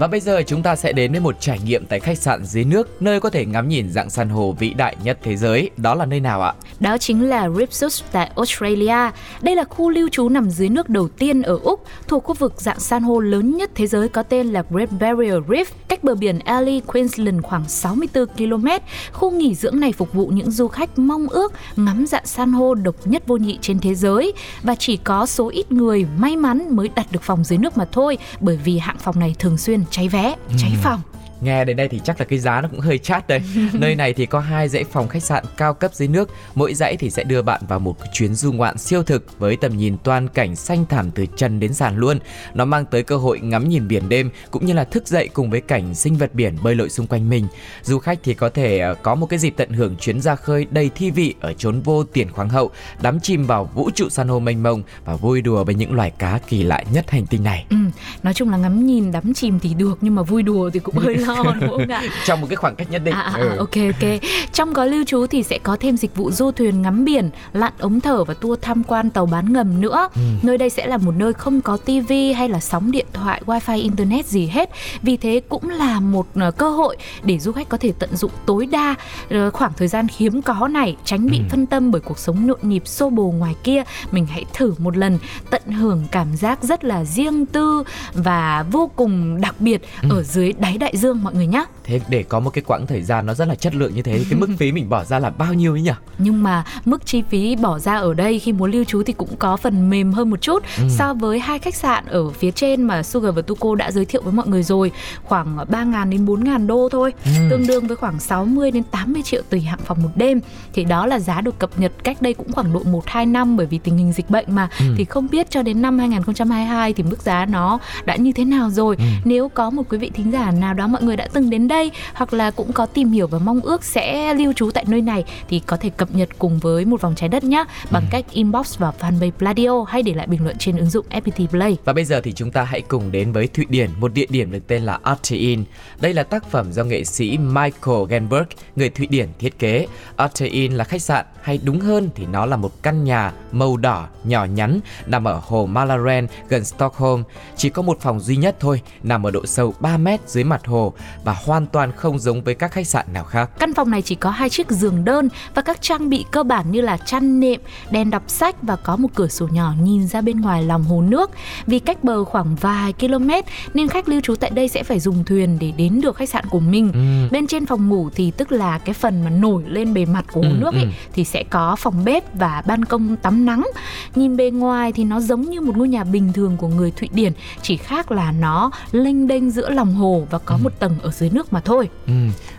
Và 0.05 0.09
bây 0.09 0.21
giờ 0.21 0.43
chúng 0.47 0.63
ta 0.63 0.77
sẽ 0.77 0.93
đến 0.93 1.13
với 1.13 1.21
một 1.21 1.41
trải 1.41 1.59
nghiệm 1.65 1.87
tại 1.87 2.01
khách 2.01 2.19
sạn 2.19 2.45
dưới 2.45 2.65
nước, 2.65 3.03
nơi 3.03 3.21
có 3.21 3.31
thể 3.31 3.47
ngắm 3.47 3.69
nhìn 3.69 3.91
dạng 3.91 4.11
san 4.11 4.29
hô 4.29 4.53
vĩ 4.53 4.71
đại 4.71 4.97
nhất 5.05 5.19
thế 5.23 5.37
giới. 5.37 5.71
Đó 5.77 5.95
là 5.95 6.07
nơi 6.07 6.21
nào 6.21 6.43
ạ? 6.43 6.55
Đó 6.81 6.99
chính 6.99 7.29
là 7.29 7.49
Ripsus 7.51 8.03
tại 8.13 8.31
Australia. 8.37 9.11
Đây 9.41 9.57
là 9.57 9.65
khu 9.65 9.91
lưu 9.91 10.09
trú 10.13 10.29
nằm 10.29 10.51
dưới 10.51 10.69
nước 10.69 10.89
đầu 10.89 11.09
tiên 11.09 11.43
ở 11.43 11.59
Úc, 11.63 11.85
thuộc 12.09 12.25
khu 12.25 12.35
vực 12.35 12.55
dạng 12.61 12.81
san 12.81 13.03
hô 13.03 13.21
lớn 13.21 13.57
nhất 13.57 13.71
thế 13.75 13.87
giới 13.87 14.09
có 14.09 14.23
tên 14.23 14.47
là 14.47 14.65
Great 14.71 14.91
Barrier 15.01 15.35
Reef, 15.35 15.65
cách 15.89 16.05
bờ 16.05 16.15
biển 16.15 16.39
Ali, 16.39 16.81
Queensland 16.81 17.43
khoảng 17.43 17.69
64 17.69 18.27
km. 18.27 18.67
Khu 19.13 19.31
nghỉ 19.31 19.55
dưỡng 19.55 19.81
này 19.81 19.93
phục 19.93 20.13
vụ 20.13 20.27
những 20.27 20.51
du 20.51 20.69
khách 20.69 20.99
mong 20.99 21.29
ước 21.29 21.53
ngắm 21.77 22.07
dạng 22.07 22.27
san 22.27 22.53
hô 22.53 22.75
độc 22.75 22.95
nhất 23.05 23.23
vô 23.27 23.37
nhị 23.37 23.59
trên 23.61 23.79
thế 23.79 23.95
giới 23.95 24.33
và 24.63 24.75
chỉ 24.75 24.97
có 24.97 25.27
số 25.27 25.49
ít 25.49 25.73
người 25.73 26.07
may 26.19 26.37
mắn 26.37 26.77
mới 26.77 26.89
đặt 26.95 27.07
được 27.13 27.23
phòng 27.23 27.45
dưới 27.45 27.59
nước 27.59 27.79
mà 27.79 27.85
thôi, 27.93 28.19
bởi 28.41 28.59
vì 28.65 28.79
hạng 28.79 28.99
phòng 28.99 29.19
này 29.19 29.35
thường 29.39 29.59
xuyên 29.59 29.85
cháy 29.95 30.09
vé, 30.09 30.35
cháy 30.59 30.73
phòng. 30.83 31.01
Nghe 31.41 31.65
đến 31.65 31.77
đây 31.77 31.89
thì 31.89 32.01
chắc 32.05 32.21
là 32.21 32.27
cái 32.27 32.39
giá 32.39 32.61
nó 32.61 32.69
cũng 32.69 32.81
hơi 32.81 32.99
chát 32.99 33.29
đây. 33.29 33.41
Nơi 33.73 33.95
này 33.95 34.13
thì 34.13 34.27
có 34.27 34.41
hai 34.41 34.69
dãy 34.69 34.85
phòng 34.85 35.09
khách 35.09 35.23
sạn 35.23 35.45
cao 35.57 35.75
cấp 35.75 35.95
dưới 35.95 36.09
nước, 36.09 36.31
mỗi 36.55 36.75
dãy 36.75 36.97
thì 36.97 37.11
sẽ 37.11 37.25
đưa 37.25 37.43
bạn 37.43 37.61
vào 37.69 37.79
một 37.79 37.97
chuyến 38.13 38.35
du 38.35 38.53
ngoạn 38.53 38.79
siêu 38.79 39.03
thực 39.03 39.39
với 39.39 39.57
tầm 39.57 39.77
nhìn 39.77 39.97
toàn 40.05 40.29
cảnh 40.29 40.57
xanh 40.57 40.87
thẳm 40.87 41.11
từ 41.11 41.27
chân 41.37 41.61
đến 41.61 41.75
sàn 41.75 41.97
luôn. 41.97 42.19
Nó 42.55 42.65
mang 42.65 42.85
tới 42.87 43.03
cơ 43.03 43.17
hội 43.17 43.41
ngắm 43.41 43.69
nhìn 43.69 43.89
biển 43.89 44.09
đêm 44.09 44.31
cũng 44.51 44.67
như 44.67 44.73
là 44.73 44.85
thức 44.85 45.09
dậy 45.09 45.29
cùng 45.33 45.51
với 45.51 45.61
cảnh 45.61 45.95
sinh 45.95 46.15
vật 46.15 46.35
biển 46.35 46.57
bơi 46.63 46.75
lội 46.75 46.91
xung 46.91 47.07
quanh 47.07 47.31
mình. 47.31 47.47
Du 47.83 47.99
khách 47.99 48.19
thì 48.23 48.35
có 48.35 48.49
thể 48.49 48.79
ờ, 48.79 48.95
có 49.03 49.15
một 49.15 49.27
cái 49.27 49.39
dịp 49.39 49.55
tận 49.57 49.71
hưởng 49.73 49.97
chuyến 49.97 50.21
ra 50.21 50.37
khơi 50.37 50.67
đầy 50.71 50.91
thi 50.95 51.11
vị 51.11 51.35
ở 51.41 51.53
chốn 51.53 51.81
vô 51.81 52.05
tiền 52.05 52.33
khoáng 52.33 52.49
hậu, 52.49 52.71
đắm 53.03 53.21
chìm 53.21 53.47
vào 53.47 53.71
vũ 53.75 53.91
trụ 53.91 54.09
san 54.09 54.29
hô 54.29 54.39
mênh 54.39 54.63
mông 54.63 54.83
và 55.05 55.17
vui 55.17 55.41
đùa 55.41 55.65
với 55.65 55.75
những 55.75 55.95
loài 55.95 56.11
cá 56.11 56.39
kỳ 56.49 56.63
lạ 56.63 56.83
nhất 56.93 57.11
hành 57.11 57.27
tinh 57.27 57.45
này. 57.45 57.67
Ừ, 57.71 57.77
nói 58.23 58.35
chung 58.35 58.51
là 58.51 58.57
ngắm 58.57 58.87
nhìn 58.87 59.13
đắm 59.13 59.35
chìm 59.35 59.61
thì 59.61 59.75
được 59.75 59.99
nhưng 60.01 60.15
mà 60.15 60.23
vui 60.23 60.43
đùa 60.43 60.71
thì 60.71 60.81
cũng 60.81 60.95
hơi 60.97 61.17
lo 61.29 61.43
đúng 61.61 61.71
không 61.71 61.89
ạ? 61.89 62.03
Trong 62.25 62.41
một 62.41 62.47
cái 62.51 62.57
khoảng 62.57 62.75
cách 62.77 62.91
nhất 62.91 63.03
định. 63.05 63.15
À, 63.15 63.21
à, 63.21 63.33
Ừ. 63.39 63.49
à, 63.49 63.55
ok 63.59 63.71
ok. 63.75 64.09
Trong 64.53 64.73
gói 64.73 64.89
lưu 64.89 65.05
trú 65.05 65.27
thì 65.27 65.43
sẽ 65.43 65.59
có 65.63 65.77
thêm 65.81 65.97
dịch 65.97 66.17
vụ 66.17 66.31
du 66.31 66.51
thuyền 66.51 66.83
ngắm 66.83 67.05
biển, 67.05 67.31
lặn 67.53 67.73
ống 67.79 68.01
thở 68.01 68.25
và 68.25 68.35
tour 68.35 68.59
tham 68.63 68.83
quan 68.85 69.11
tàu 69.11 69.27
bán 69.27 69.53
ngầm 69.53 69.81
nữa. 69.81 70.09
Ừ. 70.15 70.21
Nơi 70.43 70.59
đây 70.59 70.71
sẽ 70.71 70.87
là 70.87 70.97
một 70.97 71.13
nơi 71.17 71.33
không 71.33 71.61
có 71.61 71.77
tivi 71.77 72.33
hay 72.33 72.49
là 72.49 72.61
sóng 72.61 72.91
điện 72.91 73.07
thoại, 73.13 73.43
wifi, 73.47 73.83
internet 73.83 74.27
gì 74.27 74.47
hết. 74.47 74.71
Vì 75.03 75.17
thế 75.17 75.41
cũng 75.49 75.71
là 75.71 76.01
một 76.01 76.27
ờ, 76.35 76.51
cơ 76.51 76.71
hội 76.71 76.97
để 77.23 77.39
du 77.39 77.53
khách 77.53 77.69
có 77.69 77.77
thể 77.79 77.93
tận 77.99 78.17
dụng 78.17 78.31
tối 78.47 78.67
đa 78.67 78.95
ờ, 79.31 79.51
khoảng 79.51 79.73
thời 79.77 79.89
gian 79.89 80.07
hiếm 80.19 80.43
có 80.43 80.69
này, 80.69 80.97
tránh 81.05 81.27
bị 81.31 81.39
Ừ. 81.39 81.45
phân 81.51 81.67
tâm 81.67 81.91
bởi 81.91 82.01
cuộc 82.01 82.19
sống 82.19 82.47
nhộn 82.47 82.59
nhịp 82.63 82.83
xô 82.87 83.11
bồ 83.11 83.31
ngoài 83.31 83.55
kia. 83.65 83.83
Mình 84.11 84.27
hãy 84.27 84.45
thử 84.55 84.75
một 84.79 84.97
lần 84.97 85.19
tận 85.51 85.63
hưởng 85.67 86.03
cảm 86.11 86.37
giác 86.37 86.63
rất 86.63 86.85
là 86.85 87.05
riêng 87.05 87.47
tư 87.47 87.83
và 88.15 88.65
vô 88.73 88.91
cùng 88.97 89.41
đặc 89.41 89.55
biệt 89.59 89.83
Ừ. 90.03 90.09
ở 90.11 90.23
dưới 90.23 90.53
đáy 90.53 90.79
đại 90.79 90.97
dương 90.97 91.14
mọi 91.23 91.35
người 91.35 91.47
nhé. 91.47 91.65
Thế 91.85 92.01
để 92.09 92.23
có 92.23 92.41
một 92.41 92.51
cái 92.51 92.65
quãng 92.67 92.87
thời 92.87 93.03
gian 93.03 93.27
nó 93.27 93.35
rất 93.35 93.49
là 93.49 93.55
chất 93.55 93.75
lượng 93.75 93.95
như 93.95 94.03
thế 94.03 94.19
thì 94.19 94.25
cái 94.31 94.39
mức 94.41 94.49
phí 94.59 94.73
mình 94.73 94.89
bỏ 94.89 95.05
ra 95.05 95.19
là 95.19 95.31
bao 95.31 95.55
nhiêu 95.55 95.73
ấy 95.75 95.83
nhỉ? 95.83 95.91
nhưng 96.19 96.43
mà 96.43 96.65
mức 96.85 97.07
chi 97.07 97.23
phí 97.31 97.57
bỏ 97.57 97.79
ra 97.79 97.95
ở 97.97 98.15
đây 98.15 98.39
khi 98.39 98.53
muốn 98.53 98.71
lưu 98.71 98.85
trú 98.85 99.03
thì 99.03 99.13
cũng 99.13 99.37
có 99.39 99.57
phần 99.57 99.91
mềm 99.91 100.13
hơn 100.13 100.31
một 100.31 100.41
chút 100.41 100.63
Ừ. 100.79 100.85
so 100.91 101.15
với 101.15 101.39
hai 101.39 101.59
khách 101.59 101.75
sạn 101.75 102.05
ở 102.07 102.31
phía 102.31 102.51
trên 102.51 102.83
mà 102.83 103.03
Sugar 103.03 103.35
và 103.35 103.43
Tuko 103.43 103.75
đã 103.75 103.91
giới 103.91 104.05
thiệu 104.05 104.23
với 104.25 104.33
mọi 104.33 104.47
người 104.49 104.63
rồi 104.63 104.91
khoảng 105.25 105.57
3.000 105.57 106.11
đến 106.11 106.25
4.000 106.27 106.67
đô 106.67 106.89
thôi 106.93 107.13
Ừ. 107.25 107.31
tương 107.51 107.67
đương 107.67 107.87
với 107.87 107.97
khoảng 107.97 108.21
60 108.21 108.71
đến 108.71 108.83
80 108.91 109.23
triệu 109.23 109.43
tùy 109.51 109.61
hạng 109.61 109.79
phòng 109.85 110.03
một 110.03 110.09
đêm 110.15 110.41
thì 110.73 110.85
đó 110.85 111.07
là 111.07 111.19
giá 111.19 111.41
được 111.41 111.59
cập 111.59 111.71
nhật 111.77 111.93
cách 112.05 112.23
đây 112.23 112.35
cũng 112.35 112.53
khoảng 112.53 112.73
độ 112.73 112.81
1-2 112.85 113.33
năm 113.33 113.57
bởi 113.57 113.67
vì 113.67 113.79
tình 113.79 113.97
hình 113.97 114.13
dịch 114.13 114.31
bệnh 114.31 114.45
mà 114.49 114.69
Ừ. 114.79 114.85
thì 114.97 115.05
không 115.05 115.29
biết 115.31 115.51
cho 115.51 115.63
đến 115.63 115.83
năm 115.83 115.99
2022 115.99 116.93
thì 116.93 117.03
mức 117.03 117.23
giá 117.23 117.47
nó 117.47 117.79
đã 118.05 118.17
như 118.17 118.33
thế 118.33 118.45
nào 118.45 118.71
rồi 118.71 118.97
Ừ. 118.99 119.05
nếu 119.25 119.49
có 119.49 119.71
một 119.71 119.83
quý 119.89 119.99
vị 119.99 120.11
thính 120.15 120.31
giả 120.33 120.51
nào 120.51 120.75
đó 120.75 120.87
mọi 120.87 121.03
người 121.05 121.17
đã 121.17 121.29
từng 121.33 121.51
đến 121.51 121.69
đây 121.69 121.91
hoặc 122.15 122.33
là 122.33 122.51
cũng 122.51 122.73
có 122.73 122.87
tìm 122.87 123.11
hiểu 123.13 123.27
và 123.27 123.39
mong 123.39 123.61
ước 123.61 123.85
sẽ 123.85 124.35
lưu 124.35 124.53
trú 124.53 124.71
tại 124.71 124.85
nơi 124.89 125.01
này 125.03 125.25
thì 125.49 125.59
có 125.59 125.77
thể 125.77 125.91
cập 125.91 126.09
nhật 126.15 126.29
cùng 126.39 126.59
với 126.59 126.85
một 126.85 127.01
vòng 127.01 127.15
trái 127.17 127.29
đất 127.29 127.45
nhé 127.45 127.65
bằng 127.91 128.03
Ừ. 128.05 128.09
cách 128.11 128.25
inbox 128.31 128.79
vào 128.79 128.95
fanpage 129.01 129.31
Pladio 129.31 129.85
hay 129.89 130.03
để 130.03 130.15
lại 130.15 130.27
bình 130.27 130.45
luận 130.45 130.57
trên 130.59 130.77
ứng 130.77 130.91
dụng 130.91 131.07
FPT 131.11 131.47
Play. 131.47 131.77
Và 131.85 131.93
bây 131.93 132.05
giờ 132.05 132.21
thì 132.21 132.33
chúng 132.33 132.51
ta 132.51 132.65
hãy 132.65 132.81
cùng 132.81 133.13
đến 133.13 133.33
với 133.33 133.47
Thụy 133.47 133.65
Điển, 133.69 133.91
một 134.01 134.13
địa 134.15 134.27
điểm 134.29 134.51
được 134.53 134.67
tên 134.67 134.83
là 134.83 134.99
Artein. 135.03 135.65
Đây 136.01 136.15
là 136.15 136.23
tác 136.23 136.51
phẩm 136.51 136.73
do 136.73 136.85
nghệ 136.85 137.05
sĩ 137.05 137.39
Michael 137.39 137.99
Genberg, 138.09 138.45
người 138.77 138.89
Thụy 138.91 139.07
Điển 139.07 139.29
thiết 139.39 139.59
kế. 139.59 139.87
Artein 140.17 140.73
là 140.73 140.85
khách 140.85 141.03
sạn, 141.03 141.25
hay 141.43 141.59
đúng 141.63 141.81
hơn 141.81 142.11
thì 142.15 142.27
nó 142.27 142.47
là 142.47 142.57
một 142.57 142.83
căn 142.83 143.05
nhà 143.05 143.33
màu 143.53 143.77
đỏ 143.77 144.07
nhỏ 144.25 144.45
nhắn 144.45 144.81
nằm 145.07 145.25
ở 145.29 145.41
hồ 145.45 145.67
Malaren 145.67 146.27
gần 146.49 146.65
Stockholm. 146.65 147.23
Chỉ 147.57 147.69
có 147.71 147.83
một 147.83 148.01
phòng 148.01 148.21
duy 148.21 148.37
nhất 148.37 148.57
thôi, 148.61 148.81
nằm 149.03 149.27
ở 149.27 149.31
độ 149.31 149.47
sâu 149.47 149.75
3 149.81 149.97
mét 149.97 150.21
dưới 150.27 150.45
mặt 150.45 150.67
hồ 150.67 150.93
và 151.25 151.37
hoàn 151.45 151.67
toàn 151.67 151.93
không 151.93 152.19
giống 152.19 152.43
với 152.43 152.55
các 152.55 152.73
khách 152.73 152.87
sạn 152.87 153.07
nào 153.13 153.25
khác. 153.25 153.51
Căn 153.59 153.75
phòng 153.75 153.91
này 153.91 154.03
chỉ 154.03 154.15
có 154.15 154.31
hai 154.31 154.51
chiếc 154.51 154.71
giường 154.71 155.05
đơn 155.05 155.29
và 155.55 155.63
các 155.63 155.83
trang 155.83 156.11
bị 156.11 156.25
cơ 156.31 156.43
bản 156.43 156.71
như 156.71 156.81
là 156.81 156.97
chăn 156.97 157.41
nệm, 157.41 157.61
đèn 157.91 158.11
đọc 158.11 158.23
sách 158.27 158.57
và 158.63 158.77
có 158.77 158.97
một 158.97 159.09
cửa 159.15 159.29
sổ 159.29 159.49
nhỏ 159.53 159.73
nhìn 159.83 160.07
ra 160.07 160.21
bên 160.21 160.41
ngoài 160.41 160.63
lòng 160.63 160.85
hồ 160.85 161.03
nước. 161.03 161.31
Vì 161.67 161.79
cách 161.79 162.05
bờ 162.05 162.25
khoảng 162.25 162.55
vài 162.55 162.93
km 162.93 163.31
nên 163.75 163.89
khách 163.89 164.09
lưu 164.09 164.21
trú 164.21 164.35
tại 164.35 164.51
đây 164.51 164.69
sẽ 164.69 164.83
phải 164.83 165.01
dùng 165.01 165.25
thuyền 165.25 165.59
để 165.61 165.73
đến 165.77 166.01
được 166.01 166.17
khách 166.17 166.29
sạn 166.29 166.45
của 166.51 166.61
mình. 166.61 166.93
Ừ. 166.93 167.29
Bên 167.31 167.47
trên 167.47 167.67
phòng 167.67 167.89
ngủ 167.89 168.11
thì 168.15 168.31
tức 168.31 168.53
là 168.53 168.79
cái 168.79 168.95
phần 168.95 169.25
mà 169.25 169.31
nổi 169.31 169.63
lên 169.67 169.95
bề 169.95 170.05
mặt 170.05 170.25
của 170.33 170.41
hồ 170.41 170.49
Ừ, 170.55 170.57
nước 170.61 170.75
ấy 170.75 170.83
ừ. 170.83 170.89
thì 171.13 171.25
sẽ 171.25 171.45
có 171.51 171.77
phòng 171.77 172.05
bếp 172.05 172.35
và 172.35 172.63
ban 172.67 172.85
công 172.85 173.17
tắm 173.17 173.45
nắng. 173.45 173.67
Nhìn 174.15 174.37
bề 174.37 174.51
ngoài 174.51 174.93
thì 174.93 175.05
nó 175.05 175.21
giống 175.21 175.43
như 175.43 175.61
một 175.61 175.77
ngôi 175.77 175.89
nhà 175.89 176.05
bình 176.05 176.33
thường 176.33 176.57
của 176.57 176.69
người 176.69 176.91
Thụy 176.91 177.09
Điển, 177.13 177.33
chỉ 177.63 177.77
khác 177.77 178.13
là 178.13 178.33
nó 178.33 178.71
lênh 178.93 179.27
đênh 179.27 179.51
giữa 179.51 179.71
lòng 179.71 179.95
hồ 179.95 180.27
và 180.31 180.39
có 180.39 180.59
một 180.63 180.73
tầng 180.85 180.99
ở 181.03 181.11
dưới 181.11 181.31
nước 181.31 181.53
mà 181.53 181.61
thôi. 181.61 181.89
Ừ. 182.07 182.13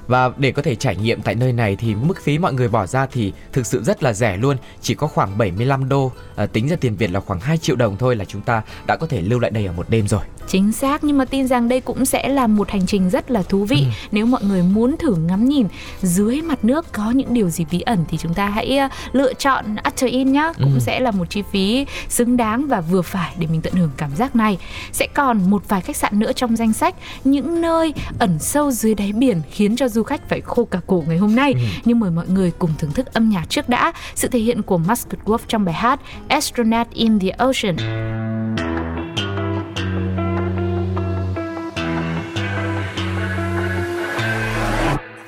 Và 0.07 0.31
để 0.37 0.51
có 0.51 0.61
thể 0.61 0.75
trải 0.75 0.95
nghiệm 0.95 1.21
tại 1.21 1.35
nơi 1.35 1.53
này 1.53 1.75
thì 1.75 1.95
mức 1.95 2.21
phí 2.23 2.37
mọi 2.37 2.53
người 2.53 2.67
bỏ 2.67 2.85
ra 2.85 3.05
thì 3.11 3.33
thực 3.51 3.65
sự 3.65 3.83
rất 3.83 4.03
là 4.03 4.13
rẻ 4.13 4.37
luôn, 4.37 4.57
chỉ 4.81 4.93
có 4.93 5.07
khoảng 5.07 5.37
75 5.37 5.89
đô, 5.89 6.11
à, 6.35 6.45
tính 6.45 6.67
ra 6.69 6.75
tiền 6.81 6.95
Việt 6.95 7.11
là 7.11 7.19
khoảng 7.19 7.39
2 7.39 7.57
triệu 7.57 7.75
đồng 7.75 7.97
thôi 7.97 8.15
là 8.15 8.25
chúng 8.25 8.41
ta 8.41 8.61
đã 8.87 8.95
có 8.97 9.07
thể 9.07 9.21
lưu 9.21 9.39
lại 9.39 9.51
đây 9.51 9.65
ở 9.65 9.73
một 9.73 9.89
đêm 9.89 10.07
rồi. 10.07 10.21
Chính 10.47 10.71
xác 10.71 11.03
nhưng 11.03 11.17
mà 11.17 11.25
tin 11.25 11.47
rằng 11.47 11.69
đây 11.69 11.81
cũng 11.81 12.05
sẽ 12.05 12.29
là 12.29 12.47
một 12.47 12.69
hành 12.69 12.85
trình 12.87 13.09
rất 13.09 13.31
là 13.31 13.41
thú 13.43 13.65
vị 13.65 13.75
Ừ. 13.79 13.85
nếu 14.11 14.25
mọi 14.25 14.43
người 14.43 14.63
muốn 14.63 14.95
thử 14.97 15.15
ngắm 15.15 15.45
nhìn 15.45 15.67
dưới 16.01 16.41
mặt 16.41 16.65
nước 16.65 16.85
có 16.91 17.11
những 17.11 17.33
điều 17.33 17.49
gì 17.49 17.65
bí 17.71 17.79
ẩn 17.81 18.05
thì 18.09 18.17
chúng 18.17 18.33
ta 18.33 18.47
hãy 18.49 18.77
ờ, 18.77 18.87
lựa 19.11 19.33
chọn 19.33 19.65
Utter 19.87 20.11
In 20.11 20.31
nhá 20.31 20.53
cũng 20.53 20.73
Ừ. 20.73 20.79
sẽ 20.79 20.99
là 20.99 21.11
một 21.11 21.29
chi 21.29 21.43
phí 21.51 21.85
xứng 22.09 22.37
đáng 22.37 22.67
và 22.67 22.81
vừa 22.81 23.01
phải 23.01 23.35
để 23.39 23.47
mình 23.47 23.61
tận 23.61 23.73
hưởng 23.73 23.89
cảm 23.97 24.15
giác 24.15 24.35
này 24.35 24.57
sẽ 24.91 25.07
còn 25.13 25.49
một 25.49 25.63
vài 25.67 25.81
khách 25.81 25.95
sạn 25.97 26.19
nữa 26.19 26.31
trong 26.35 26.55
danh 26.55 26.73
sách 26.73 26.95
những 27.23 27.61
nơi 27.61 27.93
ẩn 28.19 28.39
sâu 28.39 28.71
dưới 28.71 28.95
đáy 28.95 29.11
biển 29.13 29.41
khiến 29.51 29.75
cho 29.75 29.87
du 29.95 30.03
khách 30.03 30.29
phải 30.29 30.41
khô 30.41 30.65
cả 30.65 30.79
cổ 30.87 31.03
ngày 31.07 31.17
hôm 31.17 31.35
nay. 31.35 31.53
Ừ. 31.53 31.59
Nhưng 31.85 31.99
mời 31.99 32.11
mọi 32.11 32.25
người 32.27 32.51
cùng 32.59 32.71
thưởng 32.77 32.91
thức 32.91 33.13
âm 33.13 33.29
nhạc 33.29 33.49
trước 33.49 33.69
đã. 33.69 33.93
Sự 34.15 34.27
thể 34.27 34.39
hiện 34.39 34.61
của 34.61 34.77
Musket 34.77 35.19
Wolf 35.25 35.39
trong 35.47 35.65
bài 35.65 35.73
hát 35.73 35.99
Astronaut 36.27 36.87
in 36.93 37.19
the 37.19 37.29
Ocean. 37.37 37.75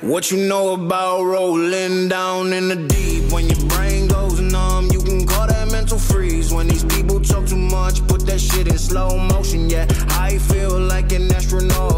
What 0.02 0.32
you 0.32 0.38
know 0.48 0.72
about 0.72 1.24
rolling 1.34 2.08
down 2.08 2.52
in 2.52 2.68
the 2.68 2.76
deep? 2.88 3.32
When 3.32 3.44
your 3.44 3.62
brain 3.68 4.08
goes 4.08 4.40
numb, 4.40 4.88
you 4.94 5.02
can 5.02 5.26
call 5.26 5.46
that 5.46 5.68
mental 5.72 5.98
freeze. 5.98 6.54
When 6.54 6.66
these 6.66 6.84
people 6.84 7.20
talk 7.20 7.46
too 7.46 7.56
much, 7.56 8.00
put 8.08 8.20
that 8.26 8.40
shit 8.40 8.68
in 8.68 8.78
slow 8.78 9.10
motion. 9.18 9.68
Yeah, 9.68 9.86
I 10.28 10.38
feel 10.38 10.80
like 10.80 11.12
an 11.12 11.30
astronaut 11.36 11.97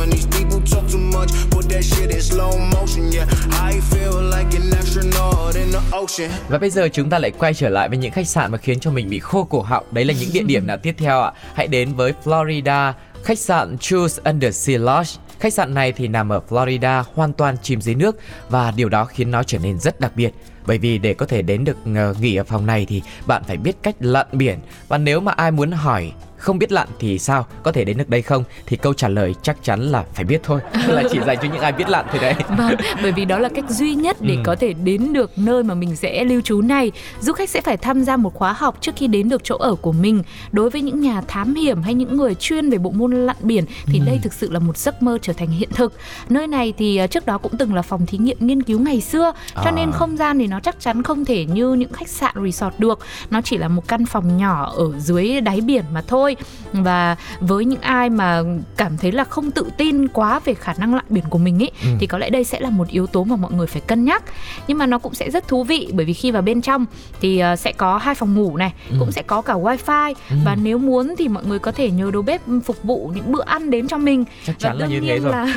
When 0.00 0.10
these 0.10 0.26
people 0.26 0.60
talk 0.70 0.84
too 0.92 0.98
much, 0.98 1.30
put 1.50 1.68
that 1.70 1.84
shit 1.84 2.10
in 2.10 2.20
slow 2.20 2.58
motion. 2.58 3.10
Yeah, 3.12 3.28
I 3.72 3.80
feel 3.80 4.22
like 4.22 4.58
an 4.58 4.70
astronaut 4.76 5.54
in 5.54 5.72
the 5.72 5.80
ocean. 5.92 6.30
Và 6.48 6.58
bây 6.58 6.70
giờ 6.70 6.88
chúng 6.92 7.10
ta 7.10 7.18
lại 7.18 7.30
quay 7.30 7.54
trở 7.54 7.68
lại 7.68 7.88
với 7.88 7.98
những 7.98 8.12
khách 8.12 8.28
sạn 8.28 8.52
mà 8.52 8.58
khiến 8.58 8.80
cho 8.80 8.90
mình 8.90 9.10
bị 9.10 9.18
khô 9.18 9.44
cổ 9.44 9.62
họng. 9.62 9.84
Đấy 9.90 10.04
là 10.04 10.14
những 10.20 10.30
địa 10.32 10.42
điểm 10.42 10.66
nào 10.66 10.76
tiếp 10.76 10.94
theo 10.98 11.20
ạ? 11.20 11.32
Hãy 11.54 11.66
đến 11.66 11.94
với 11.94 12.12
Florida, 12.24 12.92
khách 13.24 13.38
sạn 13.38 13.78
Choose 13.78 14.22
Undersea 14.24 14.78
Lodge. 14.78 15.20
Khách 15.40 15.52
sạn 15.52 15.74
này 15.74 15.92
thì 15.92 16.08
nằm 16.08 16.32
ở 16.32 16.40
Florida, 16.48 17.02
hoàn 17.14 17.32
toàn 17.32 17.56
chìm 17.62 17.80
dưới 17.80 17.94
nước 17.94 18.16
và 18.48 18.70
điều 18.76 18.88
đó 18.88 19.04
khiến 19.04 19.30
nó 19.30 19.42
trở 19.42 19.58
nên 19.58 19.78
rất 19.78 20.00
đặc 20.00 20.12
biệt. 20.16 20.30
Bởi 20.66 20.78
vì 20.78 20.98
để 20.98 21.14
có 21.14 21.26
thể 21.26 21.42
đến 21.42 21.64
được 21.64 21.76
ờ, 21.94 22.14
nghỉ 22.20 22.36
ở 22.36 22.44
phòng 22.44 22.66
này 22.66 22.86
thì 22.88 23.02
bạn 23.26 23.42
phải 23.46 23.56
biết 23.56 23.76
cách 23.82 23.96
lặn 24.00 24.26
biển. 24.32 24.58
Và 24.88 24.98
nếu 24.98 25.20
mà 25.20 25.32
ai 25.32 25.50
muốn 25.50 25.70
hỏi 25.70 26.12
không 26.40 26.58
biết 26.58 26.72
lặn 26.72 26.88
thì 26.98 27.18
sao 27.18 27.46
có 27.62 27.72
thể 27.72 27.84
đến 27.84 27.96
được 27.98 28.08
đây 28.08 28.22
không 28.22 28.44
thì 28.66 28.76
câu 28.76 28.94
trả 28.94 29.08
lời 29.08 29.34
chắc 29.42 29.56
chắn 29.64 29.80
là 29.80 30.04
phải 30.14 30.24
biết 30.24 30.40
thôi 30.44 30.60
là 30.88 31.02
chỉ 31.10 31.18
dành 31.26 31.38
cho 31.42 31.48
những 31.52 31.62
ai 31.62 31.72
biết 31.72 31.88
lặn 31.88 32.06
thôi 32.10 32.18
đấy 32.22 32.34
Vâng, 32.58 32.74
bởi 33.02 33.12
vì 33.12 33.24
đó 33.24 33.38
là 33.38 33.48
cách 33.48 33.64
duy 33.70 33.94
nhất 33.94 34.16
để 34.20 34.34
Ừ. 34.34 34.40
có 34.44 34.56
thể 34.60 34.72
đến 34.72 35.12
được 35.12 35.30
nơi 35.38 35.62
mà 35.62 35.74
mình 35.74 35.96
sẽ 35.96 36.24
lưu 36.24 36.40
trú 36.40 36.60
này. 36.62 36.92
Du 37.20 37.32
khách 37.32 37.50
sẽ 37.50 37.60
phải 37.60 37.76
tham 37.76 38.02
gia 38.04 38.16
một 38.16 38.34
khóa 38.34 38.52
học 38.52 38.76
trước 38.80 38.92
khi 38.96 39.06
đến 39.06 39.28
được 39.28 39.44
chỗ 39.44 39.56
ở 39.56 39.74
của 39.74 39.92
mình. 39.92 40.22
Đối 40.52 40.70
với 40.70 40.80
những 40.82 41.00
nhà 41.00 41.20
thám 41.28 41.54
hiểm 41.54 41.82
hay 41.82 41.94
những 41.94 42.16
người 42.16 42.34
chuyên 42.34 42.70
về 42.70 42.78
bộ 42.78 42.90
môn 42.90 43.12
lặn 43.26 43.36
biển 43.40 43.64
thì 43.86 43.98
Ừ. 43.98 44.04
đây 44.06 44.20
thực 44.22 44.32
sự 44.32 44.50
là 44.50 44.58
một 44.58 44.76
giấc 44.76 45.02
mơ 45.02 45.18
trở 45.22 45.32
thành 45.32 45.48
hiện 45.48 45.68
thực. 45.74 45.92
Nơi 46.28 46.46
này 46.46 46.72
thì 46.78 46.96
ờ, 46.96 47.06
trước 47.06 47.26
đó 47.26 47.38
cũng 47.38 47.52
từng 47.58 47.74
là 47.74 47.82
phòng 47.82 48.06
thí 48.06 48.18
nghiệm 48.18 48.36
nghiên 48.40 48.62
cứu 48.62 48.80
ngày 48.80 49.00
xưa, 49.00 49.32
cho 49.54 49.62
À. 49.70 49.72
nên 49.76 49.92
không 49.92 50.16
gian 50.16 50.38
thì 50.38 50.46
nó 50.46 50.60
chắc 50.60 50.80
chắn 50.80 51.02
không 51.02 51.24
thể 51.24 51.44
như 51.44 51.72
những 51.72 51.92
khách 51.92 52.08
sạn 52.08 52.34
resort 52.44 52.74
được. 52.78 52.98
Nó 53.30 53.40
chỉ 53.40 53.58
là 53.58 53.68
một 53.68 53.88
căn 53.88 54.06
phòng 54.06 54.36
nhỏ 54.36 54.72
ở 54.76 54.98
dưới 54.98 55.40
đáy 55.40 55.60
biển 55.60 55.84
mà 55.92 56.02
thôi. 56.06 56.29
Và 56.72 57.16
với 57.40 57.64
những 57.64 57.80
ai 57.80 58.10
mà 58.10 58.42
cảm 58.76 58.96
thấy 58.96 59.12
là 59.12 59.24
không 59.24 59.50
tự 59.50 59.66
tin 59.76 60.08
quá 60.08 60.40
về 60.44 60.54
khả 60.54 60.72
năng 60.78 60.94
lặn 60.94 61.04
biển 61.08 61.24
của 61.30 61.38
mình 61.38 61.62
ấy 61.62 61.70
Ừ. 61.82 61.88
thì 62.00 62.06
có 62.06 62.18
lẽ 62.18 62.30
đây 62.30 62.44
sẽ 62.44 62.60
là 62.60 62.70
một 62.70 62.88
yếu 62.88 63.06
tố 63.06 63.24
mà 63.24 63.36
mọi 63.36 63.52
người 63.52 63.66
phải 63.66 63.80
cân 63.86 64.04
nhắc. 64.04 64.22
Nhưng 64.68 64.78
mà 64.78 64.86
nó 64.86 64.98
cũng 64.98 65.14
sẽ 65.14 65.30
rất 65.30 65.48
thú 65.48 65.64
vị 65.64 65.88
bởi 65.92 66.06
vì 66.06 66.12
khi 66.12 66.30
vào 66.30 66.42
bên 66.42 66.60
trong 66.62 66.86
thì 67.20 67.38
ờ, 67.38 67.56
sẽ 67.56 67.72
có 67.72 67.98
hai 67.98 68.14
phòng 68.14 68.34
ngủ 68.34 68.56
này 68.56 68.72
Ừ. 68.90 68.96
cũng 69.00 69.12
sẽ 69.12 69.22
có 69.22 69.42
cả 69.42 69.54
wifi. 69.54 70.14
Và 70.44 70.54
nếu 70.62 70.78
muốn 70.78 71.14
thì 71.18 71.28
mọi 71.28 71.44
người 71.44 71.58
có 71.58 71.72
thể 71.72 71.90
nhờ 71.90 72.10
đầu 72.12 72.22
bếp 72.22 72.40
phục 72.64 72.82
vụ 72.82 73.12
những 73.14 73.32
bữa 73.32 73.42
ăn 73.44 73.70
đến 73.70 73.88
cho 73.88 73.98
mình. 73.98 74.24
Chắc 74.46 74.58
chắn 74.58 74.72
và 74.78 74.80
là 74.80 74.86
như 74.86 74.94
đương 75.00 75.08
thế 75.08 75.14
nhiên 75.14 75.22
rồi. 75.22 75.32
là 75.32 75.56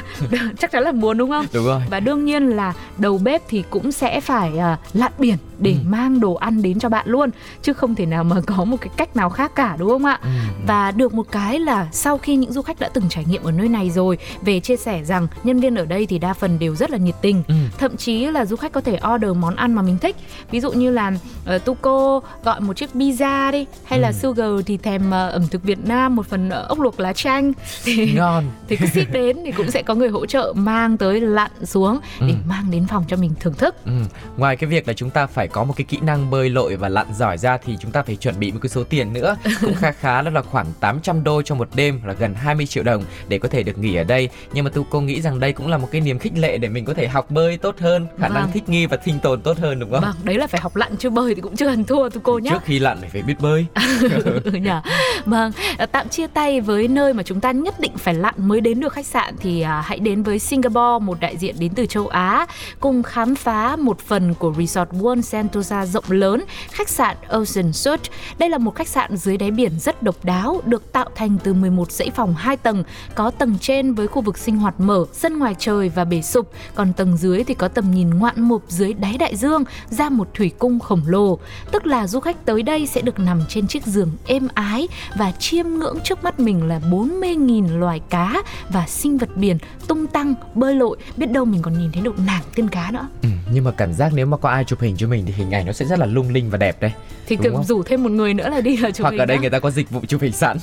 chắc 0.60 0.72
chắn 0.72 0.84
là 0.84 0.92
muốn 0.92 1.18
đúng 1.18 1.30
không? 1.30 1.46
Đúng 1.54 1.66
rồi. 1.66 1.82
Và 1.90 2.00
đương 2.00 2.26
nhiên 2.26 2.48
là 2.48 2.74
đầu 2.98 3.18
bếp 3.18 3.42
thì 3.50 3.64
cũng 3.70 3.92
sẽ 3.92 4.22
phải 4.22 4.58
ờ, 4.58 4.76
lặn 4.94 5.12
biển 5.18 5.38
để 5.60 5.72
Ừ. 5.72 5.78
mang 5.90 6.20
đồ 6.20 6.34
ăn 6.34 6.62
đến 6.62 6.80
cho 6.80 6.90
bạn 6.90 7.08
luôn 7.08 7.30
chứ 7.62 7.74
không 7.74 7.96
thể 7.96 8.06
nào 8.06 8.24
mà 8.24 8.36
có 8.46 8.64
một 8.66 8.78
cái 8.82 8.90
cách 8.98 9.16
nào 9.16 9.30
khác 9.30 9.56
cả 9.56 9.76
đúng 9.80 9.90
không 9.90 10.06
ạ? 10.06 10.20
Ừ. 10.24 10.30
và 10.68 10.92
được 10.92 11.14
một 11.14 11.26
cái 11.32 11.60
là 11.60 11.88
sau 11.92 12.18
khi 12.18 12.36
những 12.36 12.52
du 12.54 12.62
khách 12.62 12.80
đã 12.80 12.90
từng 12.94 13.04
trải 13.10 13.26
nghiệm 13.26 13.44
ở 13.44 13.52
nơi 13.52 13.70
này 13.70 13.90
rồi 13.90 14.18
về 14.42 14.60
chia 14.60 14.78
sẻ 14.78 15.04
rằng 15.04 15.28
nhân 15.44 15.60
viên 15.60 15.76
ở 15.76 15.86
đây 15.86 16.06
thì 16.06 16.20
đa 16.20 16.34
phần 16.34 16.60
đều 16.60 16.76
rất 16.76 16.92
là 16.92 16.98
nhiệt 16.98 17.16
tình 17.22 17.44
Ừ. 17.48 17.54
thậm 17.78 17.98
chí 17.98 18.26
là 18.26 18.46
du 18.46 18.56
khách 18.56 18.72
có 18.72 18.82
thể 18.82 19.00
order 19.16 19.32
món 19.38 19.56
ăn 19.56 19.74
mà 19.74 19.82
mình 19.82 19.98
thích 19.98 20.16
ví 20.52 20.60
dụ 20.60 20.72
như 20.72 20.92
là 20.92 21.12
uh, 21.56 21.66
Tuco 21.66 22.20
gọi 22.44 22.62
một 22.62 22.78
chiếc 22.78 22.90
pizza 22.94 23.52
đi 23.52 23.66
hay 23.84 24.00
là 24.00 24.08
Ừ. 24.08 24.14
Sugar 24.14 24.48
thì 24.66 24.78
thèm 24.78 25.12
ờ, 25.12 25.30
ẩm 25.30 25.48
thực 25.48 25.64
Việt 25.64 25.86
Nam 25.88 26.16
một 26.16 26.28
phần 26.28 26.50
ờ, 26.50 26.66
ốc 26.70 26.80
luộc 26.80 27.00
lá 27.00 27.14
chanh 27.14 27.54
thì 27.84 28.14
ngon 28.16 28.44
thì 28.68 28.76
cứ 28.76 28.86
ship 28.86 29.12
đến 29.12 29.38
thì 29.46 29.52
cũng 29.52 29.72
sẽ 29.72 29.82
có 29.82 29.96
người 29.96 30.10
hỗ 30.10 30.26
trợ 30.26 30.54
mang 30.56 30.98
tới 30.98 31.22
lặn 31.22 31.52
xuống 31.64 32.00
để 32.20 32.28
Ừ. 32.28 32.34
mang 32.48 32.72
đến 32.72 32.86
phòng 32.90 33.04
cho 33.08 33.18
mình 33.18 33.32
thưởng 33.40 33.54
thức 33.54 33.76
Ừ. 33.86 33.92
Ngoài 34.38 34.56
cái 34.56 34.70
việc 34.70 34.88
là 34.88 34.94
chúng 34.94 35.10
ta 35.10 35.28
phải 35.28 35.48
có 35.48 35.64
một 35.64 35.74
cái 35.78 35.86
kỹ 35.86 35.98
năng 36.02 36.30
bơi 36.30 36.50
lội 36.50 36.76
và 36.76 36.90
lặn 36.90 37.08
giỏi 37.18 37.38
ra 37.38 37.58
thì 37.66 37.78
chúng 37.80 37.92
ta 37.92 38.04
phải 38.04 38.16
chuẩn 38.16 38.40
bị 38.40 38.52
một 38.52 38.60
cái 38.62 38.70
số 38.70 38.84
tiền 38.84 39.14
nữa 39.14 39.36
cũng 39.62 39.74
khá 39.76 39.92
khá 39.92 40.22
đó 40.22 40.30
là 40.32 40.42
khoảng 40.54 40.66
800 40.80 41.24
đô 41.24 41.42
cho 41.42 41.56
một 41.56 41.68
đêm 41.76 42.02
là 42.06 42.14
gần 42.14 42.34
20 42.34 42.66
triệu 42.66 42.84
đồng 42.84 43.04
để 43.28 43.38
có 43.40 43.48
thể 43.50 43.64
được 43.64 43.78
nghỉ 43.78 43.96
ở 43.96 44.04
đây 44.04 44.30
nhưng 44.54 44.64
mà 44.66 44.70
tu 44.74 44.86
cô 44.90 45.02
nghĩ 45.02 45.22
rằng 45.22 45.40
đây 45.40 45.54
cũng 45.54 45.68
là 45.68 45.78
một 45.78 45.88
cái 45.92 46.02
niềm 46.02 46.20
khích 46.20 46.34
lệ 46.38 46.58
để 46.58 46.70
mình 46.70 46.86
có 46.86 46.94
thể 46.94 47.08
học 47.08 47.32
bơi 47.32 47.58
tốt 47.58 47.76
hơn 47.80 48.08
khả 48.20 48.28
năng 48.28 48.44
Vâng. 48.44 48.52
thích 48.54 48.70
nghi 48.70 48.86
và 48.86 48.98
sinh 49.06 49.20
tồn 49.20 49.42
tốt 49.42 49.58
hơn 49.58 49.80
đúng 49.80 49.92
không? 49.92 50.02
vâng 50.02 50.16
đấy 50.24 50.38
là 50.38 50.48
phải 50.48 50.62
học 50.62 50.76
lặn 50.76 50.96
chứ 50.98 51.10
bơi 51.10 51.36
thì 51.36 51.42
cũng 51.42 51.56
chưa 51.56 51.66
cần 51.66 51.84
thua 51.84 52.10
Tuco 52.10 52.38
nhá 52.38 52.52
Trước 52.52 52.64
khi 52.66 52.80
lặn 52.80 52.98
phải 53.12 53.22
biết 53.22 53.34
bơi. 53.40 53.66
ừ 54.44 54.52
nhở 54.52 54.82
vâng 55.26 55.52
à, 55.78 55.86
tạm 55.86 56.10
chia 56.10 56.28
tay 56.28 56.62
với 56.62 56.88
nơi 56.88 57.14
mà 57.14 57.24
chúng 57.24 57.40
ta 57.42 57.52
nhất 57.52 57.80
định 57.80 57.98
phải 57.98 58.14
lặn 58.14 58.34
mới 58.38 58.62
đến 58.62 58.80
được 58.80 58.94
khách 58.94 59.06
sạn 59.06 59.36
thì 59.40 59.62
à, 59.62 59.82
hãy 59.86 60.00
đến 60.00 60.24
với 60.24 60.40
Singapore 60.40 61.06
một 61.06 61.20
đại 61.20 61.38
diện 61.38 61.56
đến 61.60 61.72
từ 61.76 61.86
châu 61.86 62.08
Á 62.08 62.46
cùng 62.80 63.04
khám 63.04 63.36
phá 63.36 63.76
một 63.76 64.00
phần 64.00 64.34
của 64.34 64.54
resort 64.58 64.90
World 64.90 65.22
Sentosa 65.22 65.86
rộng 65.86 66.06
lớn 66.08 66.44
khách 66.72 66.90
sạn 66.90 67.18
Ocean 67.30 67.74
Suite 67.74 68.04
đây 68.38 68.50
là 68.50 68.58
một 68.58 68.76
khách 68.76 68.88
sạn 68.88 69.18
dưới 69.18 69.38
đáy 69.38 69.52
biển 69.52 69.72
rất 69.80 70.04
độc 70.04 70.16
đáo 70.26 70.43
được 70.66 70.92
tạo 70.92 71.10
thành 71.16 71.38
từ 71.44 71.54
11 71.54 71.92
dãy 71.92 72.12
phòng 72.16 72.36
2 72.38 72.58
tầng 72.58 72.84
có 73.16 73.32
tầng 73.32 73.56
trên 73.62 73.94
với 73.94 74.08
khu 74.08 74.22
vực 74.22 74.38
sinh 74.38 74.58
hoạt 74.58 74.80
mở 74.80 75.06
sân 75.14 75.40
ngoài 75.40 75.56
trời 75.60 75.90
và 75.90 76.06
bể 76.06 76.22
sụp. 76.22 76.52
Còn 76.76 76.94
tầng 76.94 77.18
dưới 77.18 77.44
thì 77.44 77.54
có 77.54 77.68
tầm 77.68 77.92
nhìn 77.92 78.10
ngoạn 78.10 78.42
mục 78.42 78.64
dưới 78.68 78.94
đáy 78.94 79.18
đại 79.18 79.36
dương 79.36 79.64
ra 79.90 80.10
một 80.10 80.28
thủy 80.34 80.52
cung 80.60 80.80
khổng 80.80 81.02
lồ. 81.06 81.40
Tức 81.72 81.86
là 81.86 82.08
du 82.08 82.20
khách 82.20 82.46
tới 82.46 82.64
đây 82.64 82.88
sẽ 82.88 83.02
được 83.02 83.20
nằm 83.20 83.42
trên 83.50 83.68
chiếc 83.68 83.86
giường 83.86 84.12
êm 84.26 84.48
ái 84.54 84.88
và 85.16 85.32
chiêm 85.32 85.68
ngưỡng 85.68 86.00
trước 86.04 86.24
mắt 86.24 86.40
mình 86.40 86.68
là 86.68 86.80
40.000 86.80 87.80
loài 87.80 88.02
cá 88.10 88.44
và 88.70 88.86
sinh 88.88 89.18
vật 89.18 89.30
biển 89.36 89.58
tung 89.88 90.08
tăng 90.08 90.34
bơi 90.56 90.76
lội. 90.76 90.98
Biết 91.18 91.32
đâu 91.32 91.46
mình 91.46 91.62
còn 91.62 91.80
nhìn 91.80 91.92
thấy 91.92 92.02
được 92.02 92.20
nàng 92.20 92.44
tiên 92.56 92.70
cá 92.70 92.92
nữa. 92.92 93.08
Ừ, 93.22 93.30
nhưng 93.54 93.64
mà 93.64 93.72
cảm 93.72 93.94
giác 93.94 94.12
nếu 94.16 94.26
mà 94.26 94.38
có 94.38 94.50
ai 94.50 94.64
chụp 94.64 94.80
hình 94.82 94.98
cho 94.98 95.08
mình 95.08 95.26
thì 95.26 95.34
hình 95.34 95.52
ảnh 95.52 95.66
nó 95.66 95.74
sẽ 95.74 95.86
rất 95.86 96.00
là 96.00 96.06
lung 96.06 96.30
linh 96.30 96.50
và 96.50 96.58
đẹp 96.58 96.82
đây 96.82 96.92
thì 97.28 97.36
Đúng 97.44 97.56
không? 97.56 97.64
rủ 97.64 97.84
thêm 97.84 98.04
một 98.04 98.12
người 98.12 98.34
nữa 98.34 98.50
là 98.50 98.62
đi 98.62 98.78
là 98.78 98.92
chụp 98.92 99.04
hoặc 99.04 99.12
hình 99.12 99.20
ở 99.20 99.26
đây 99.26 99.38
nhá. 99.38 99.42
người 99.42 99.50
ta 99.50 99.60
có 99.60 99.72
dịch 99.72 99.90
vụ 99.90 100.02
chụp 100.08 100.22
hình 100.22 100.32
sẵn. 100.32 100.58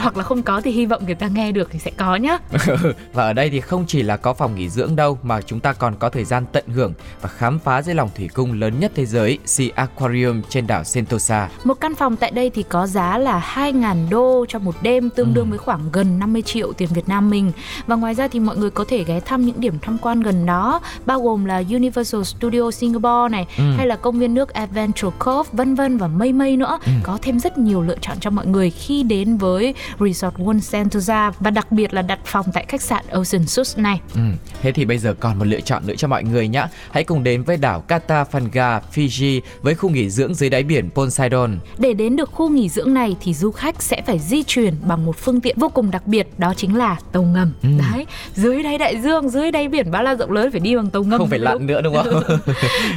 Hoặc 0.00 0.16
là 0.16 0.22
không 0.22 0.42
có 0.42 0.60
thì 0.60 0.70
hy 0.70 0.86
vọng 0.86 1.02
người 1.06 1.14
ta 1.14 1.28
nghe 1.28 1.52
được 1.52 1.68
thì 1.72 1.78
sẽ 1.78 1.90
có 1.96 2.16
nhá. 2.16 2.38
Và 3.12 3.22
ở 3.24 3.32
đây 3.32 3.50
thì 3.50 3.60
không 3.60 3.84
chỉ 3.86 4.02
là 4.02 4.16
có 4.16 4.34
phòng 4.34 4.54
nghỉ 4.54 4.68
dưỡng 4.68 4.96
đâu 4.96 5.18
mà 5.22 5.40
chúng 5.42 5.60
ta 5.60 5.72
còn 5.72 5.94
có 5.98 6.08
thời 6.08 6.24
gian 6.24 6.44
tận 6.52 6.64
hưởng 6.68 6.92
và 7.20 7.28
khám 7.28 7.58
phá 7.58 7.82
dưới 7.82 7.94
lòng 7.94 8.10
thủy 8.16 8.28
cung 8.34 8.60
lớn 8.60 8.80
nhất 8.80 8.92
thế 8.94 9.06
giới 9.06 9.38
Sea 9.44 9.68
Aquarium 9.74 10.42
trên 10.48 10.66
đảo 10.66 10.84
Sentosa. 10.84 11.48
Một 11.64 11.74
căn 11.80 11.94
phòng 11.94 12.16
tại 12.16 12.30
đây 12.30 12.50
thì 12.50 12.62
có 12.62 12.86
giá 12.86 13.18
là 13.18 13.52
2.000 13.54 14.08
đô 14.10 14.46
cho 14.48 14.58
một 14.58 14.74
đêm 14.82 15.10
tương 15.10 15.34
đương 15.34 15.50
với 15.50 15.58
khoảng 15.58 15.80
gần 15.92 16.18
50 16.18 16.42
triệu 16.42 16.72
tiền 16.72 16.88
Việt 16.94 17.08
Nam 17.08 17.30
mình. 17.30 17.52
Và 17.86 17.96
ngoài 17.96 18.14
ra 18.14 18.28
thì 18.28 18.40
mọi 18.40 18.56
người 18.56 18.70
có 18.70 18.84
thể 18.88 19.04
ghé 19.04 19.20
thăm 19.20 19.46
những 19.46 19.60
điểm 19.60 19.74
tham 19.82 19.98
quan 20.02 20.20
gần 20.20 20.46
đó 20.46 20.80
bao 21.06 21.20
gồm 21.20 21.44
là 21.44 21.62
Universal 21.70 22.22
Studio 22.22 22.70
Singapore 22.70 23.28
này 23.30 23.46
hay 23.76 23.86
là 23.86 23.96
công 23.96 24.18
viên 24.18 24.34
nước 24.34 24.48
Adventure 24.52 25.10
Cove 25.18 25.50
vân 25.52 25.74
vân 25.74 25.87
và 25.96 26.06
mây 26.06 26.32
mây 26.32 26.56
nữa 26.56 26.78
có 27.02 27.18
thêm 27.22 27.40
rất 27.40 27.58
nhiều 27.58 27.82
lựa 27.82 27.96
chọn 28.00 28.16
cho 28.20 28.30
mọi 28.30 28.46
người 28.46 28.70
khi 28.70 29.02
đến 29.02 29.36
với 29.36 29.74
Resort 30.00 30.34
One 30.46 30.58
Sentosa 30.60 31.32
và 31.40 31.50
đặc 31.50 31.72
biệt 31.72 31.94
là 31.94 32.02
đặt 32.02 32.18
phòng 32.24 32.46
tại 32.52 32.64
khách 32.68 32.82
sạn 32.82 33.04
Ocean 33.10 33.46
Suites 33.46 33.78
này 33.78 34.00
Ừ, 34.14 34.20
thế 34.62 34.72
thì 34.72 34.84
bây 34.84 34.98
giờ 34.98 35.14
còn 35.20 35.38
một 35.38 35.44
lựa 35.44 35.60
chọn 35.60 35.86
nữa 35.86 35.94
cho 35.96 36.08
mọi 36.08 36.24
người 36.24 36.48
nhé. 36.48 36.66
Hãy 36.90 37.04
cùng 37.04 37.24
đến 37.24 37.42
với 37.42 37.56
đảo 37.56 37.84
Katafanga, 37.88 38.80
Fiji 38.94 39.40
với 39.62 39.74
khu 39.74 39.90
nghỉ 39.90 40.10
dưỡng 40.10 40.34
dưới 40.34 40.50
đáy 40.50 40.62
biển 40.62 40.90
Poseidon. 40.94 41.58
Để 41.78 41.92
đến 41.92 42.16
được 42.16 42.30
khu 42.32 42.48
nghỉ 42.48 42.68
dưỡng 42.68 42.94
này 42.94 43.16
thì 43.20 43.34
du 43.34 43.50
khách 43.50 43.82
sẽ 43.82 44.02
phải 44.06 44.18
di 44.18 44.42
chuyển 44.42 44.74
bằng 44.82 45.06
một 45.06 45.16
phương 45.16 45.40
tiện 45.40 45.56
vô 45.58 45.68
cùng 45.68 45.90
đặc 45.90 46.06
biệt 46.06 46.28
đó 46.38 46.54
chính 46.56 46.76
là 46.76 46.96
tàu 47.12 47.22
ngầm. 47.22 47.52
Ừ. 47.62 47.68
Đấy, 47.92 48.06
dưới 48.34 48.62
đáy 48.62 48.78
đại 48.78 49.00
dương, 49.00 49.30
dưới 49.30 49.50
đáy 49.50 49.68
biển 49.68 49.90
bao 49.90 50.02
la 50.02 50.14
rộng 50.14 50.32
lớn 50.32 50.50
phải 50.50 50.60
đi 50.60 50.76
bằng 50.76 50.90
tàu 50.90 51.04
ngầm. 51.04 51.18
Không 51.18 51.28
phải 51.28 51.38
lặn 51.38 51.66
nữa 51.66 51.80
đúng 51.82 51.94
không? 51.94 52.22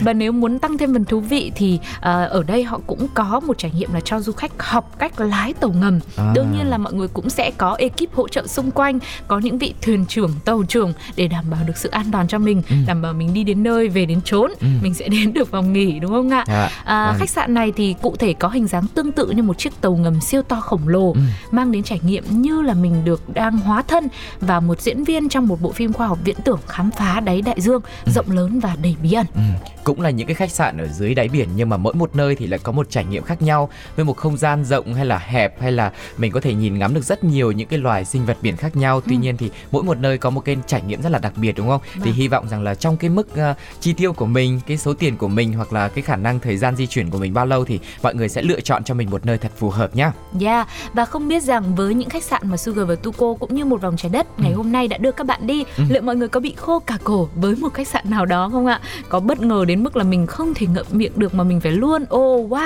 Và 0.02 0.14
nếu 0.14 0.32
muốn 0.32 0.60
tăng 0.60 0.78
thêm 0.78 0.94
phần 0.94 1.06
thú 1.06 1.20
vị 1.20 1.52
thì 1.56 1.80
ờ, 2.00 2.26
ở 2.26 2.44
đây 2.44 2.64
họ 2.64 2.81
cũng 2.88 3.08
có 3.14 3.40
một 3.40 3.58
trải 3.58 3.72
nghiệm 3.76 3.94
là 3.94 4.00
cho 4.00 4.20
du 4.20 4.32
khách 4.32 4.52
học 4.64 4.92
cách 5.00 5.20
lái 5.20 5.54
tàu 5.54 5.72
ngầm. 5.72 6.00
À. 6.18 6.32
Đương 6.36 6.48
nhiên 6.58 6.68
là 6.70 6.78
mọi 6.78 6.94
người 6.94 7.08
cũng 7.08 7.30
sẽ 7.30 7.52
có 7.58 7.76
ekip 7.80 8.14
hỗ 8.16 8.28
trợ 8.28 8.48
xung 8.48 8.72
quanh, 8.72 9.00
có 9.28 9.40
những 9.40 9.58
vị 9.58 9.74
thuyền 9.82 10.06
trưởng, 10.06 10.32
tàu 10.46 10.64
trưởng 10.68 10.94
để 11.16 11.28
đảm 11.28 11.46
bảo 11.52 11.60
được 11.68 11.78
sự 11.78 11.90
an 11.90 12.06
toàn 12.12 12.28
cho 12.28 12.38
mình, 12.38 12.62
Ừ. 12.70 12.76
đảm 12.88 13.02
bảo 13.02 13.14
mình 13.14 13.34
đi 13.34 13.44
đến 13.44 13.64
nơi 13.64 13.88
về 13.88 14.06
đến 14.06 14.22
chốn, 14.22 14.52
mình 14.82 14.94
sẽ 14.94 15.08
đến 15.10 15.34
được 15.34 15.52
phòng 15.52 15.74
nghỉ 15.74 16.00
đúng 16.00 16.12
không 16.12 16.30
ạ? 16.30 16.44
Dạ, 16.48 16.70
À, 16.86 17.08
vâng. 17.08 17.20
khách 17.20 17.30
sạn 17.30 17.54
này 17.54 17.72
thì 17.76 17.96
cụ 18.02 18.16
thể 18.20 18.34
có 18.34 18.48
hình 18.50 18.68
dáng 18.68 18.86
tương 18.96 19.12
tự 19.12 19.30
như 19.30 19.44
một 19.44 19.58
chiếc 19.58 19.82
tàu 19.82 19.96
ngầm 19.96 20.22
siêu 20.22 20.42
to 20.42 20.56
khổng 20.62 20.88
lồ, 20.88 21.14
Ừ. 21.14 21.20
mang 21.52 21.72
đến 21.72 21.84
trải 21.84 22.00
nghiệm 22.04 22.24
như 22.30 22.62
là 22.62 22.74
mình 22.74 23.06
được 23.06 23.22
đang 23.34 23.58
hóa 23.58 23.82
thân 23.82 24.08
vào 24.42 24.62
một 24.62 24.82
diễn 24.82 25.04
viên 25.04 25.30
trong 25.30 25.48
một 25.48 25.62
bộ 25.62 25.72
phim 25.72 25.94
khoa 25.94 26.08
học 26.08 26.18
viễn 26.24 26.36
tưởng 26.46 26.60
khám 26.68 26.92
phá 26.92 27.20
đáy 27.20 27.42
đại 27.42 27.62
dương 27.62 27.82
rộng 28.06 28.32
lớn 28.32 28.60
và 28.60 28.76
đầy 28.84 28.96
bí 29.04 29.14
ẩn. 29.14 29.26
Ừ, 29.36 29.42
cũng 29.84 30.02
là 30.02 30.10
những 30.10 30.28
cái 30.28 30.36
khách 30.36 30.52
sạn 30.52 30.78
ở 30.78 30.88
dưới 30.88 31.16
đáy 31.16 31.28
biển 31.28 31.50
nhưng 31.56 31.70
mà 31.70 31.78
mỗi 31.78 31.94
một 31.94 32.16
nơi 32.16 32.36
thì 32.36 32.48
lại 32.48 32.60
có 32.64 32.71
một 32.72 32.90
trải 32.90 33.06
nghiệm 33.06 33.24
khác 33.24 33.42
nhau 33.42 33.70
với 33.96 34.06
một 34.06 34.18
không 34.18 34.38
gian 34.38 34.64
rộng 34.66 34.94
hay 34.94 35.06
là 35.06 35.18
hẹp 35.18 35.62
hay 35.62 35.72
là 35.72 35.92
mình 36.18 36.32
có 36.32 36.40
thể 36.40 36.54
nhìn 36.54 36.78
ngắm 36.80 36.94
được 36.94 37.04
rất 37.04 37.24
nhiều 37.24 37.52
những 37.52 37.68
cái 37.68 37.80
loài 37.80 38.06
sinh 38.06 38.26
vật 38.26 38.38
biển 38.42 38.58
khác 38.58 38.76
nhau. 38.76 39.02
Tuy 39.02 39.16
nhiên 39.16 39.38
thì 39.38 39.52
mỗi 39.72 39.84
một 39.84 39.98
nơi 39.98 40.18
có 40.18 40.30
một 40.30 40.42
cái 40.46 40.58
trải 40.68 40.82
nghiệm 40.82 41.02
rất 41.02 41.10
là 41.10 41.20
đặc 41.20 41.34
biệt 41.36 41.52
đúng 41.58 41.68
không? 41.68 41.82
Thì 41.94 42.00
Vâng. 42.00 42.14
hy 42.14 42.28
vọng 42.28 42.48
rằng 42.50 42.64
là 42.64 42.76
trong 42.76 42.98
cái 42.98 43.10
mức 43.10 43.36
ờ, 43.36 43.54
chi 43.80 43.94
tiêu 43.94 44.14
của 44.14 44.26
mình 44.26 44.60
cái 44.68 44.78
số 44.78 44.94
tiền 44.94 45.18
của 45.18 45.28
mình 45.28 45.54
hoặc 45.54 45.74
là 45.74 45.88
cái 45.88 46.02
khả 46.02 46.16
năng 46.16 46.40
thời 46.40 46.58
gian 46.58 46.76
di 46.76 46.88
chuyển 46.88 47.10
của 47.10 47.18
mình 47.18 47.34
bao 47.34 47.46
lâu 47.46 47.66
thì 47.66 47.80
mọi 48.04 48.16
người 48.16 48.30
sẽ 48.30 48.42
lựa 48.42 48.60
chọn 48.62 48.84
cho 48.84 48.94
mình 48.94 49.10
một 49.10 49.26
nơi 49.26 49.38
thật 49.38 49.52
phù 49.58 49.70
hợp 49.70 49.96
nhá. 49.96 50.12
Yeah, 50.42 50.68
và 50.94 51.06
không 51.06 51.28
biết 51.28 51.44
rằng 51.44 51.76
với 51.76 51.94
những 51.94 52.10
khách 52.10 52.24
sạn 52.24 52.42
mà 52.44 52.58
Sugar 52.58 52.88
và 52.88 52.96
Tuko 52.96 53.34
cũng 53.40 53.56
như 53.56 53.66
một 53.66 53.82
vòng 53.82 53.98
trái 53.98 54.10
đất 54.10 54.40
ngày 54.40 54.52
hôm 54.54 54.72
nay 54.72 54.88
đã 54.88 54.98
đưa 54.98 55.12
các 55.12 55.28
bạn 55.28 55.48
đi, 55.48 55.66
liệu 55.90 56.02
mọi 56.02 56.16
người 56.16 56.28
có 56.28 56.40
bị 56.40 56.54
khô 56.58 56.80
cả 56.80 56.98
cổ 57.04 57.30
với 57.36 57.56
một 57.56 57.74
khách 57.74 57.88
sạn 57.88 58.10
nào 58.10 58.26
đó 58.26 58.50
không 58.52 58.66
ạ? 58.66 58.80
Có 59.10 59.20
bất 59.20 59.42
ngờ 59.42 59.66
đến 59.68 59.84
mức 59.84 59.98
là 59.98 60.04
mình 60.04 60.28
không 60.28 60.54
thể 60.54 60.68
ngậm 60.68 60.86
miệng 60.92 61.12
được 61.16 61.34
mà 61.34 61.44
mình 61.44 61.62
phải 61.62 61.72
luôn 61.72 62.04
oh 62.04 62.52
wow 62.52 62.61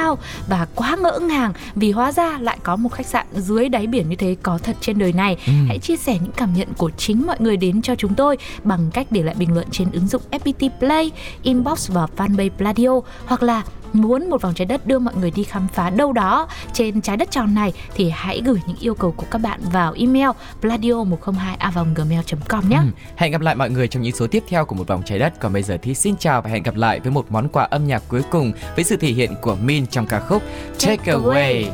và 0.47 0.67
quá 0.75 0.95
ngỡ 1.01 1.19
ngàng 1.19 1.53
vì 1.75 1.91
hóa 1.91 2.11
ra 2.11 2.37
lại 2.41 2.57
có 2.63 2.75
một 2.75 2.89
khách 2.89 3.05
sạn 3.05 3.25
dưới 3.31 3.69
đáy 3.69 3.87
biển 3.87 4.09
như 4.09 4.15
thế 4.15 4.35
có 4.43 4.57
thật 4.57 4.75
trên 4.81 4.97
đời 4.97 5.13
này. 5.13 5.37
Hãy 5.67 5.79
chia 5.79 5.97
sẻ 5.97 6.17
những 6.21 6.31
cảm 6.31 6.53
nhận 6.53 6.67
của 6.77 6.91
chính 6.97 7.27
mọi 7.27 7.37
người 7.39 7.57
đến 7.57 7.81
cho 7.81 7.95
chúng 7.95 8.15
tôi 8.15 8.37
bằng 8.63 8.89
cách 8.93 9.07
để 9.09 9.23
lại 9.23 9.35
bình 9.37 9.53
luận 9.53 9.67
trên 9.71 9.91
ứng 9.91 10.07
dụng 10.07 10.21
FPT 10.31 10.69
Play, 10.79 11.11
inbox 11.43 11.91
vào 11.91 12.09
fanpage 12.17 12.49
Pladio 12.49 12.89
hoặc 13.25 13.43
là 13.43 13.63
muốn 13.93 14.29
một 14.29 14.41
vòng 14.41 14.53
trái 14.53 14.65
đất 14.65 14.87
đưa 14.87 14.99
mọi 14.99 15.13
người 15.15 15.31
đi 15.31 15.43
khám 15.43 15.67
phá 15.67 15.89
đâu 15.89 16.13
đó 16.13 16.47
trên 16.73 17.01
trái 17.01 17.17
đất 17.17 17.31
tròn 17.31 17.55
này 17.55 17.73
thì 17.95 18.09
hãy 18.09 18.41
gửi 18.45 18.59
những 18.67 18.77
yêu 18.79 18.95
cầu 18.95 19.11
của 19.11 19.25
các 19.31 19.37
bạn 19.41 19.59
vào 19.71 19.93
email 19.97 20.29
pladio 20.61 21.03
102 21.03 21.57
gmail 21.95 22.21
com 22.47 22.69
nhé. 22.69 22.77
Ừ, 22.77 22.87
Hẹn 23.15 23.31
gặp 23.31 23.41
lại 23.41 23.55
mọi 23.55 23.69
người 23.69 23.87
trong 23.87 24.03
những 24.03 24.15
số 24.15 24.27
tiếp 24.27 24.43
theo 24.49 24.65
của 24.65 24.75
một 24.75 24.87
vòng 24.87 25.01
trái 25.05 25.19
đất. 25.19 25.39
Còn 25.39 25.53
bây 25.53 25.63
giờ 25.63 25.77
thì 25.81 25.93
xin 25.93 26.15
chào 26.17 26.41
và 26.41 26.49
hẹn 26.49 26.63
gặp 26.63 26.75
lại 26.75 26.99
với 26.99 27.11
một 27.11 27.25
món 27.29 27.49
quà 27.49 27.63
âm 27.63 27.87
nhạc 27.87 28.03
cuối 28.07 28.21
cùng 28.31 28.51
với 28.75 28.83
sự 28.83 28.97
thể 28.97 29.07
hiện 29.07 29.31
của 29.41 29.55
Min 29.55 29.87
trong 29.87 30.05
ca 30.05 30.19
khúc 30.19 30.43
Take 30.85 31.13
Away. 31.13 31.69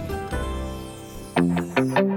away. 1.36 2.08